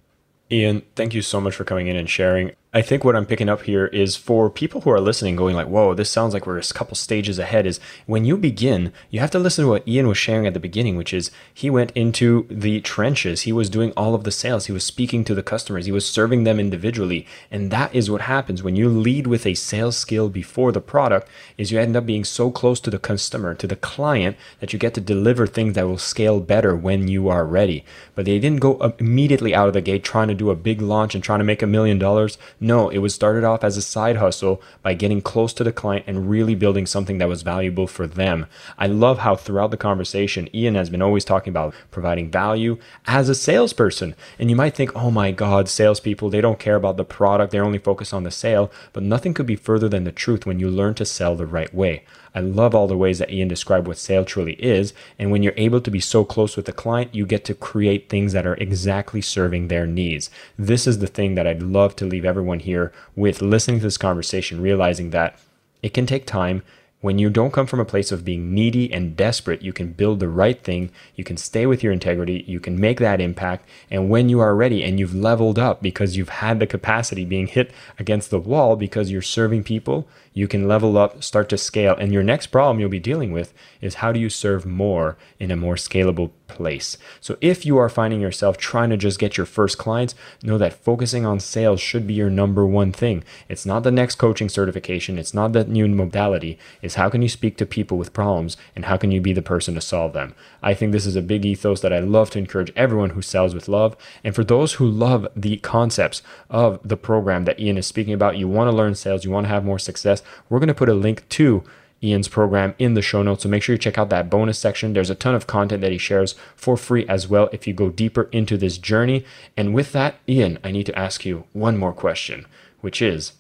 Ian, 0.51 0.83
thank 0.95 1.13
you 1.13 1.23
so 1.23 1.41
much 1.41 1.57
for 1.57 1.65
coming 1.65 1.89
in 1.89 1.97
and 1.97 2.09
sharing. 2.09 2.53
I 2.75 2.83
think 2.83 3.05
what 3.05 3.17
I'm 3.17 3.25
picking 3.25 3.49
up 3.49 3.63
here 3.63 3.87
is 3.87 4.17
for 4.17 4.51
people 4.51 4.83
who 4.83 4.91
are 4.91 5.01
listening, 5.01 5.35
going 5.35 5.57
like, 5.57 5.69
"Whoa, 5.69 5.95
this 5.95 6.11
sounds 6.11 6.35
like 6.35 6.47
we're 6.47 6.59
a 6.59 6.63
couple 6.63 6.95
stages 6.95 7.39
ahead." 7.39 7.65
Is 7.65 7.81
when 8.05 8.27
you 8.27 8.37
begin, 8.37 8.93
you 9.09 9.21
have 9.21 9.31
to 9.31 9.39
listen 9.39 9.65
to 9.65 9.71
what 9.71 9.89
Ian 9.89 10.09
was 10.09 10.19
sharing 10.19 10.47
at 10.47 10.53
the 10.53 10.61
beginning, 10.61 10.97
which 10.97 11.15
is 11.15 11.31
he 11.55 11.71
went 11.71 11.91
into 11.95 12.47
the 12.51 12.81
trenches. 12.81 13.43
He 13.43 13.53
was 13.53 13.71
doing 13.71 13.93
all 13.93 14.15
of 14.15 14.25
the 14.25 14.31
sales. 14.31 14.67
He 14.67 14.73
was 14.73 14.85
speaking 14.85 15.25
to 15.25 15.35
the 15.35 15.43
customers. 15.43 15.87
He 15.87 15.93
was 15.93 16.05
serving 16.05 16.45
them 16.45 16.61
individually, 16.61 17.27
and 17.51 17.71
that 17.71 17.95
is 17.95 18.11
what 18.11 18.23
happens 18.23 18.63
when 18.63 18.77
you 18.77 18.91
lead 18.91 19.27
with 19.27 19.47
a 19.47 19.55
sales 19.55 19.97
skill 19.97 20.29
before 20.29 20.73
the 20.73 20.81
product. 20.81 21.29
Is 21.57 21.71
you 21.71 21.79
end 21.79 21.97
up 21.97 22.05
being 22.05 22.25
so 22.25 22.51
close 22.51 22.79
to 22.81 22.91
the 22.91 22.99
customer, 22.99 23.55
to 23.55 23.67
the 23.67 23.77
client, 23.77 24.37
that 24.61 24.75
you 24.75 24.79
get 24.79 24.93
to 24.95 25.01
deliver 25.01 25.47
things 25.47 25.75
that 25.77 25.87
will 25.87 25.97
scale 25.97 26.41
better 26.41 26.77
when 26.77 27.09
you 27.09 27.29
are 27.29 27.47
ready. 27.47 27.85
But 28.15 28.27
they 28.27 28.39
didn't 28.39 28.61
go 28.61 28.95
immediately 28.99 29.55
out 29.55 29.69
of 29.69 29.75
the 29.75 29.81
gate 29.81 30.05
trying 30.05 30.29
to 30.29 30.35
do 30.35 30.51
a 30.51 30.55
big 30.55 30.83
launch 30.83 31.15
and 31.15 31.25
trying 31.25 31.39
to 31.39 31.45
make 31.45 31.63
a 31.63 31.67
million 31.67 31.99
dollars. 31.99 32.37
No, 32.59 32.89
it 32.89 32.99
was 32.99 33.15
started 33.15 33.45
off 33.45 33.63
as 33.63 33.77
a 33.77 33.83
side 33.83 34.17
hustle 34.17 34.63
by 34.83 34.95
getting 34.95 35.21
close 35.21 35.53
to 35.55 35.65
the 35.65 35.73
client 35.73 36.05
and 36.07 36.31
really 36.31 36.55
building 36.55 36.87
something 36.87 37.19
that 37.19 37.29
was 37.29 37.43
valuable 37.43 37.87
for 37.87 38.07
them. 38.07 38.47
I 38.79 38.87
love 38.87 39.19
how 39.19 39.37
throughout 39.37 39.71
the 39.71 39.77
conversation, 39.77 40.49
Ian 40.55 40.75
has 40.75 40.89
been 40.89 41.03
always 41.03 41.25
talking 41.25 41.51
about 41.51 41.75
providing 41.91 42.31
value 42.31 42.79
as 43.07 43.29
a 43.29 43.35
salesperson. 43.35 44.15
And 44.39 44.49
you 44.49 44.57
might 44.57 44.75
think, 44.75 44.97
oh 44.97 45.11
my 45.11 45.33
God, 45.33 45.69
salespeople, 45.69 46.31
they 46.31 46.41
don't 46.41 46.59
care 46.59 46.77
about 46.77 46.97
the 46.97 47.05
product, 47.05 47.53
they're 47.53 47.63
only 47.63 47.79
focused 47.79 48.15
on 48.15 48.23
the 48.23 48.31
sale. 48.31 48.73
But 48.95 49.03
nothing 49.03 49.35
could 49.35 49.47
be 49.47 49.57
further 49.57 49.89
than 49.89 50.05
the 50.05 50.13
truth 50.13 50.47
when 50.47 50.59
you 50.59 50.71
learn 50.71 50.95
to 50.95 51.05
sell 51.05 51.37
the 51.37 51.47
right 51.47 51.75
way. 51.75 52.05
I 52.37 52.41
love 52.41 52.75
all 52.75 52.87
the 52.87 52.99
ways 52.99 53.19
that 53.19 53.33
Ian 53.33 53.49
described 53.49 53.89
what 53.89 53.97
sale 53.97 54.25
truly 54.25 54.53
is. 54.63 54.93
And 55.19 55.31
when 55.31 55.43
you're 55.43 55.55
able 55.57 55.81
to 55.81 55.91
be 55.91 56.01
so 56.01 56.23
close 56.23 56.55
with 56.55 56.67
the 56.67 56.73
client, 56.73 57.15
you 57.15 57.25
get 57.25 57.47
to 57.47 57.55
create 57.55 58.11
things 58.11 58.35
that 58.35 58.47
are 58.47 58.57
exactly 58.57 59.23
serving 59.23 59.69
their 59.69 59.87
needs. 59.87 60.29
This 60.59 60.87
is 60.87 60.99
the 60.99 61.07
thing 61.07 61.35
that 61.35 61.47
I'd 61.47 61.63
love 61.63 61.97
to 61.97 62.05
leave 62.05 62.27
everyone 62.27 62.61
here 62.61 62.93
with 63.17 63.41
listening 63.41 63.79
to 63.79 63.85
this 63.85 63.97
conversation, 63.97 64.61
realizing 64.61 65.11
that 65.11 65.39
it 65.83 65.95
can 65.95 66.05
take 66.05 66.27
time. 66.27 66.63
When 67.03 67.19
you 67.19 67.29
don't 67.29 67.53
come 67.53 67.67
from 67.67 67.79
a 67.79 67.85
place 67.85 68.11
of 68.11 68.25
being 68.25 68.55
needy 68.55 68.91
and 68.91 69.15
desperate, 69.15 69.61
you 69.61 69.73
can 69.73 69.93
build 69.93 70.19
the 70.19 70.31
right 70.31 70.61
thing, 70.63 70.91
you 71.15 71.25
can 71.25 71.37
stay 71.37 71.67
with 71.67 71.83
your 71.83 71.93
integrity, 71.93 72.43
you 72.49 72.59
can 72.59 72.81
make 72.81 73.01
that 73.01 73.21
impact. 73.21 73.69
And 73.91 74.09
when 74.09 74.31
you 74.31 74.41
are 74.41 74.57
ready 74.57 74.83
and 74.83 74.99
you've 74.99 75.15
leveled 75.15 75.59
up 75.59 75.83
because 75.83 76.17
you've 76.17 76.31
had 76.31 76.59
the 76.59 76.67
capacity 76.67 77.27
being 77.27 77.49
hit 77.49 77.71
against 77.99 78.31
the 78.31 78.41
wall 78.41 78.77
because 78.77 79.11
you're 79.11 79.21
serving 79.21 79.65
people, 79.65 80.09
you 80.33 80.49
can 80.49 80.67
level 80.67 80.97
up, 80.97 81.23
start 81.23 81.51
to 81.51 81.59
scale. 81.59 81.95
And 81.97 82.13
your 82.13 82.23
next 82.23 82.47
problem 82.47 82.81
you'll 82.81 82.89
be 82.89 82.99
dealing 82.99 83.31
with 83.31 83.53
is 83.83 83.97
how 83.97 84.11
do 84.11 84.19
you 84.19 84.31
serve 84.31 84.65
more 84.65 85.19
in 85.39 85.51
a 85.51 85.57
more 85.57 85.75
scalable 85.75 86.31
place? 86.49 86.97
So 87.21 87.37
if 87.41 87.67
you 87.67 87.79
are 87.79 87.89
finding 87.89 88.21
yourself 88.21 88.57
trying 88.57 88.91
to 88.91 88.97
just 88.97 89.19
get 89.19 89.37
your 89.37 89.47
first 89.47 89.79
clients, 89.79 90.15
know 90.43 90.59
that 90.59 90.85
focusing 90.85 91.27
on 91.27 91.41
sales 91.41 91.81
should 91.81 92.07
be 92.07 92.15
your 92.15 92.31
number 92.31 92.67
one 92.67 92.93
thing. 92.93 93.25
It's 93.49 93.67
not 93.67 93.83
the 93.83 93.91
next 93.91 94.17
coaching 94.17 94.49
certification, 94.49 95.19
it's 95.19 95.35
not 95.35 95.53
that 95.53 95.69
new 95.69 95.87
modality. 95.89 96.59
It's 96.83 96.97
how 96.97 97.09
can 97.09 97.23
you 97.23 97.29
speak 97.29 97.57
to 97.59 97.67
people 97.67 97.99
with 97.99 98.13
problems 98.13 98.57
and 98.75 98.85
how 98.87 98.97
can 98.97 99.11
you 99.11 99.21
be 99.21 99.33
the 99.33 99.43
person 99.43 99.75
to 99.75 99.81
solve 99.81 100.13
them? 100.13 100.35
I 100.63 100.75
think 100.75 100.93
this 100.93 101.07
is 101.07 101.17
a 101.17 101.23
big 101.23 101.45
ethos 101.45 101.81
that 101.81 101.93
I 101.93 102.01
love 102.01 102.31
to 102.31 102.39
encourage 102.39 102.73
everyone 102.77 103.11
who 103.11 103.23
sells 103.23 103.55
with 103.55 103.69
love. 103.69 103.97
And 104.25 104.35
for 104.35 104.45
those 104.45 104.75
who 104.75 104.87
love 104.87 105.27
the 105.37 105.59
concepts 105.59 106.23
of 106.51 106.81
the 106.83 106.97
program 106.97 107.45
that 107.45 107.61
Ian 107.61 107.79
is 107.79 107.87
speaking 107.87 108.15
about, 108.15 108.37
you 108.37 108.49
want 108.49 108.71
to 108.71 108.77
learn 108.77 108.95
sales, 108.95 109.25
you 109.25 109.31
want 109.31 109.45
to 109.45 109.51
have 109.51 109.65
more 109.65 109.79
success, 109.79 110.23
we're 110.49 110.59
going 110.59 110.69
to 110.69 110.75
put 110.75 110.89
a 110.89 110.95
link 110.95 111.29
to 111.31 111.65
Ian's 112.03 112.29
program 112.29 112.75
in 112.79 112.95
the 112.95 113.03
show 113.03 113.23
notes. 113.23 113.43
So 113.43 113.49
make 113.49 113.63
sure 113.63 113.75
you 113.75 113.79
check 113.79 113.99
out 113.99 114.11
that 114.11 114.31
bonus 114.31 114.59
section. 114.59 114.93
There's 114.93 115.11
a 115.11 115.15
ton 115.15 115.35
of 115.35 115.47
content 115.47 115.81
that 115.81 115.93
he 115.93 115.99
shares 115.99 116.35
for 116.55 116.77
free 116.77 117.07
as 117.09 117.29
well 117.29 117.49
if 117.53 117.67
you 117.67 117.73
go 117.73 117.91
deeper 117.91 118.25
into 118.33 118.57
this 118.57 118.79
journey. 118.79 119.25
And 119.57 119.75
with 119.75 119.93
that, 119.93 120.17
Ian, 120.29 120.59
I 120.63 120.71
need 120.71 120.87
to 120.87 120.99
ask 120.99 121.25
you 121.25 121.45
one 121.53 121.79
more 121.79 121.93
question, 121.93 122.47
which 122.81 123.01
is 123.01 123.33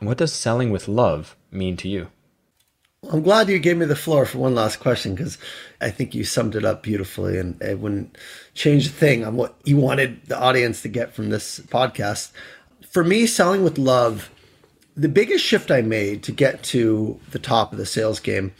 what 0.00 0.18
does 0.18 0.32
selling 0.32 0.70
with 0.70 0.88
love 0.88 1.36
mean 1.50 1.76
to 1.78 1.88
you? 1.88 2.08
I'm 3.10 3.22
glad 3.22 3.48
you 3.48 3.58
gave 3.58 3.76
me 3.76 3.86
the 3.86 3.94
floor 3.94 4.26
for 4.26 4.38
one 4.38 4.54
last 4.54 4.80
question 4.80 5.14
because 5.14 5.38
I 5.80 5.90
think 5.90 6.14
you 6.14 6.24
summed 6.24 6.56
it 6.56 6.64
up 6.64 6.82
beautifully 6.82 7.38
and 7.38 7.60
it 7.62 7.78
wouldn't 7.78 8.16
change 8.54 8.86
a 8.86 8.90
thing 8.90 9.24
on 9.24 9.36
what 9.36 9.54
you 9.64 9.76
wanted 9.76 10.26
the 10.26 10.38
audience 10.38 10.82
to 10.82 10.88
get 10.88 11.14
from 11.14 11.30
this 11.30 11.60
podcast. 11.60 12.32
For 12.90 13.04
me, 13.04 13.26
selling 13.26 13.62
with 13.62 13.78
love 13.78 14.30
the 14.96 15.08
biggest 15.08 15.44
shift 15.44 15.70
I 15.70 15.82
made 15.82 16.22
to 16.22 16.32
get 16.32 16.62
to 16.64 17.20
the 17.30 17.38
top 17.38 17.72
of 17.72 17.78
the 17.78 17.86
sales 17.86 18.18
game 18.18 18.54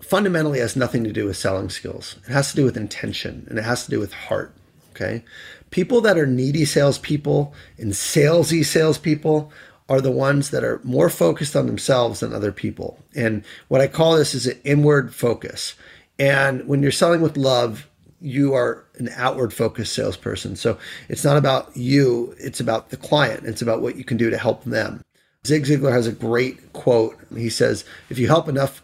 fundamentally 0.00 0.58
has 0.58 0.74
nothing 0.74 1.04
to 1.04 1.12
do 1.12 1.26
with 1.26 1.36
selling 1.36 1.68
skills. 1.68 2.16
It 2.26 2.32
has 2.32 2.50
to 2.50 2.56
do 2.56 2.64
with 2.64 2.76
intention 2.76 3.46
and 3.48 3.58
it 3.58 3.64
has 3.64 3.84
to 3.84 3.90
do 3.90 4.00
with 4.00 4.12
heart. 4.12 4.54
Okay. 4.92 5.22
People 5.70 6.00
that 6.00 6.18
are 6.18 6.26
needy 6.26 6.64
salespeople 6.64 7.54
and 7.78 7.92
salesy 7.92 8.64
salespeople 8.64 9.52
are 9.88 10.00
the 10.00 10.10
ones 10.10 10.50
that 10.50 10.64
are 10.64 10.80
more 10.82 11.10
focused 11.10 11.54
on 11.54 11.66
themselves 11.66 12.20
than 12.20 12.32
other 12.32 12.52
people. 12.52 12.98
And 13.14 13.44
what 13.68 13.80
I 13.80 13.86
call 13.86 14.16
this 14.16 14.34
is 14.34 14.46
an 14.46 14.58
inward 14.64 15.14
focus. 15.14 15.74
And 16.18 16.66
when 16.66 16.82
you're 16.82 16.92
selling 16.92 17.20
with 17.20 17.36
love, 17.36 17.88
you 18.20 18.54
are 18.54 18.84
an 18.98 19.10
outward 19.16 19.52
focused 19.52 19.94
salesperson. 19.94 20.54
So 20.56 20.78
it's 21.08 21.24
not 21.24 21.36
about 21.36 21.76
you, 21.76 22.34
it's 22.38 22.60
about 22.60 22.90
the 22.90 22.96
client. 22.96 23.46
It's 23.46 23.62
about 23.62 23.80
what 23.80 23.96
you 23.96 24.04
can 24.04 24.16
do 24.16 24.30
to 24.30 24.38
help 24.38 24.64
them. 24.64 25.02
Zig 25.46 25.64
Ziglar 25.64 25.92
has 25.92 26.06
a 26.06 26.12
great 26.12 26.72
quote. 26.72 27.18
He 27.34 27.48
says, 27.48 27.84
If 28.10 28.18
you 28.18 28.26
help 28.26 28.48
enough 28.48 28.82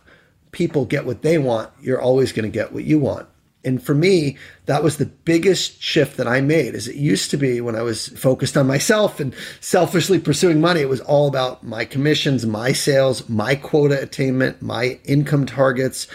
people 0.52 0.86
get 0.86 1.04
what 1.04 1.22
they 1.22 1.36
want, 1.36 1.70
you're 1.82 2.00
always 2.00 2.32
going 2.32 2.50
to 2.50 2.54
get 2.54 2.72
what 2.72 2.84
you 2.84 2.98
want. 2.98 3.28
And 3.62 3.82
for 3.82 3.94
me, 3.94 4.38
that 4.66 4.82
was 4.82 4.96
the 4.96 5.06
biggest 5.06 5.82
shift 5.82 6.16
that 6.16 6.28
I 6.28 6.40
made. 6.40 6.74
As 6.74 6.86
it 6.86 6.94
used 6.94 7.30
to 7.32 7.36
be 7.36 7.60
when 7.60 7.74
I 7.74 7.82
was 7.82 8.08
focused 8.08 8.56
on 8.56 8.66
myself 8.66 9.18
and 9.18 9.34
selfishly 9.60 10.18
pursuing 10.20 10.60
money, 10.60 10.80
it 10.80 10.88
was 10.88 11.00
all 11.00 11.26
about 11.26 11.64
my 11.64 11.84
commissions, 11.84 12.46
my 12.46 12.72
sales, 12.72 13.28
my 13.28 13.56
quota 13.56 14.00
attainment, 14.00 14.62
my 14.62 15.00
income 15.04 15.46
targets. 15.46 16.06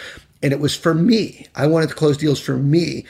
And 0.41 0.53
it 0.53 0.61
was 0.61 0.75
for 0.75 0.93
me. 0.93 1.45
I 1.53 1.67
wanted 1.67 1.89
to 1.89 1.95
close 1.95 2.17
deals 2.17 2.39
for 2.39 2.57
me 2.57 3.05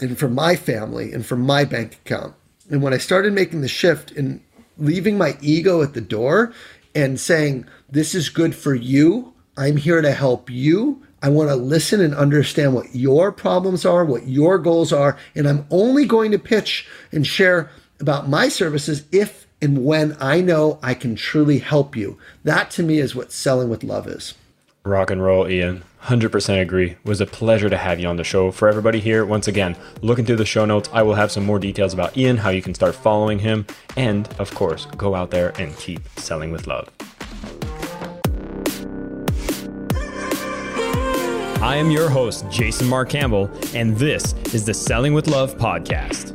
and 0.00 0.18
for 0.18 0.28
my 0.28 0.56
family 0.56 1.12
and 1.12 1.24
for 1.24 1.36
my 1.36 1.64
bank 1.64 1.94
account. 2.04 2.34
And 2.68 2.82
when 2.82 2.92
I 2.92 2.98
started 2.98 3.32
making 3.32 3.60
the 3.60 3.68
shift 3.68 4.10
and 4.10 4.42
leaving 4.78 5.18
my 5.18 5.36
ego 5.40 5.82
at 5.82 5.94
the 5.94 6.00
door 6.00 6.52
and 6.94 7.18
saying, 7.20 7.66
This 7.90 8.14
is 8.14 8.28
good 8.28 8.54
for 8.54 8.74
you, 8.74 9.32
I'm 9.56 9.76
here 9.76 10.02
to 10.02 10.12
help 10.12 10.50
you 10.50 11.02
I 11.22 11.28
want 11.28 11.48
to 11.48 11.56
listen 11.56 12.00
and 12.00 12.14
understand 12.14 12.74
what 12.74 12.94
your 12.94 13.32
problems 13.32 13.84
are, 13.84 14.04
what 14.04 14.28
your 14.28 14.58
goals 14.58 14.92
are, 14.92 15.16
and 15.34 15.48
I'm 15.48 15.66
only 15.70 16.04
going 16.04 16.30
to 16.30 16.38
pitch 16.38 16.86
and 17.10 17.26
share 17.26 17.70
about 17.98 18.28
my 18.28 18.48
services 18.48 19.04
if 19.10 19.46
and 19.62 19.84
when 19.84 20.16
I 20.20 20.40
know 20.40 20.78
I 20.82 20.94
can 20.94 21.16
truly 21.16 21.58
help 21.58 21.96
you. 21.96 22.18
That 22.44 22.70
to 22.72 22.82
me 22.82 22.98
is 22.98 23.14
what 23.14 23.32
selling 23.32 23.68
with 23.68 23.82
love 23.82 24.06
is. 24.06 24.34
Rock 24.84 25.10
and 25.10 25.22
roll, 25.22 25.48
Ian. 25.48 25.82
100% 26.06 26.62
agree. 26.62 26.92
It 26.92 27.04
was 27.04 27.20
a 27.20 27.26
pleasure 27.26 27.68
to 27.68 27.76
have 27.76 27.98
you 27.98 28.06
on 28.06 28.14
the 28.14 28.22
show. 28.22 28.52
For 28.52 28.68
everybody 28.68 29.00
here, 29.00 29.24
once 29.24 29.48
again, 29.48 29.76
looking 30.02 30.24
through 30.24 30.36
the 30.36 30.46
show 30.46 30.64
notes, 30.64 30.88
I 30.92 31.02
will 31.02 31.14
have 31.14 31.32
some 31.32 31.44
more 31.44 31.58
details 31.58 31.92
about 31.92 32.16
Ian, 32.16 32.36
how 32.36 32.50
you 32.50 32.62
can 32.62 32.74
start 32.74 32.94
following 32.94 33.40
him, 33.40 33.66
and 33.96 34.28
of 34.38 34.54
course, 34.54 34.86
go 34.96 35.16
out 35.16 35.32
there 35.32 35.52
and 35.60 35.76
keep 35.78 36.00
selling 36.16 36.52
with 36.52 36.68
love. 36.68 36.88
I 41.60 41.74
am 41.74 41.90
your 41.90 42.08
host, 42.08 42.48
Jason 42.50 42.86
Mark 42.86 43.08
Campbell, 43.08 43.50
and 43.74 43.96
this 43.96 44.32
is 44.54 44.64
the 44.64 44.74
Selling 44.74 45.12
with 45.12 45.26
Love 45.26 45.56
podcast. 45.56 46.34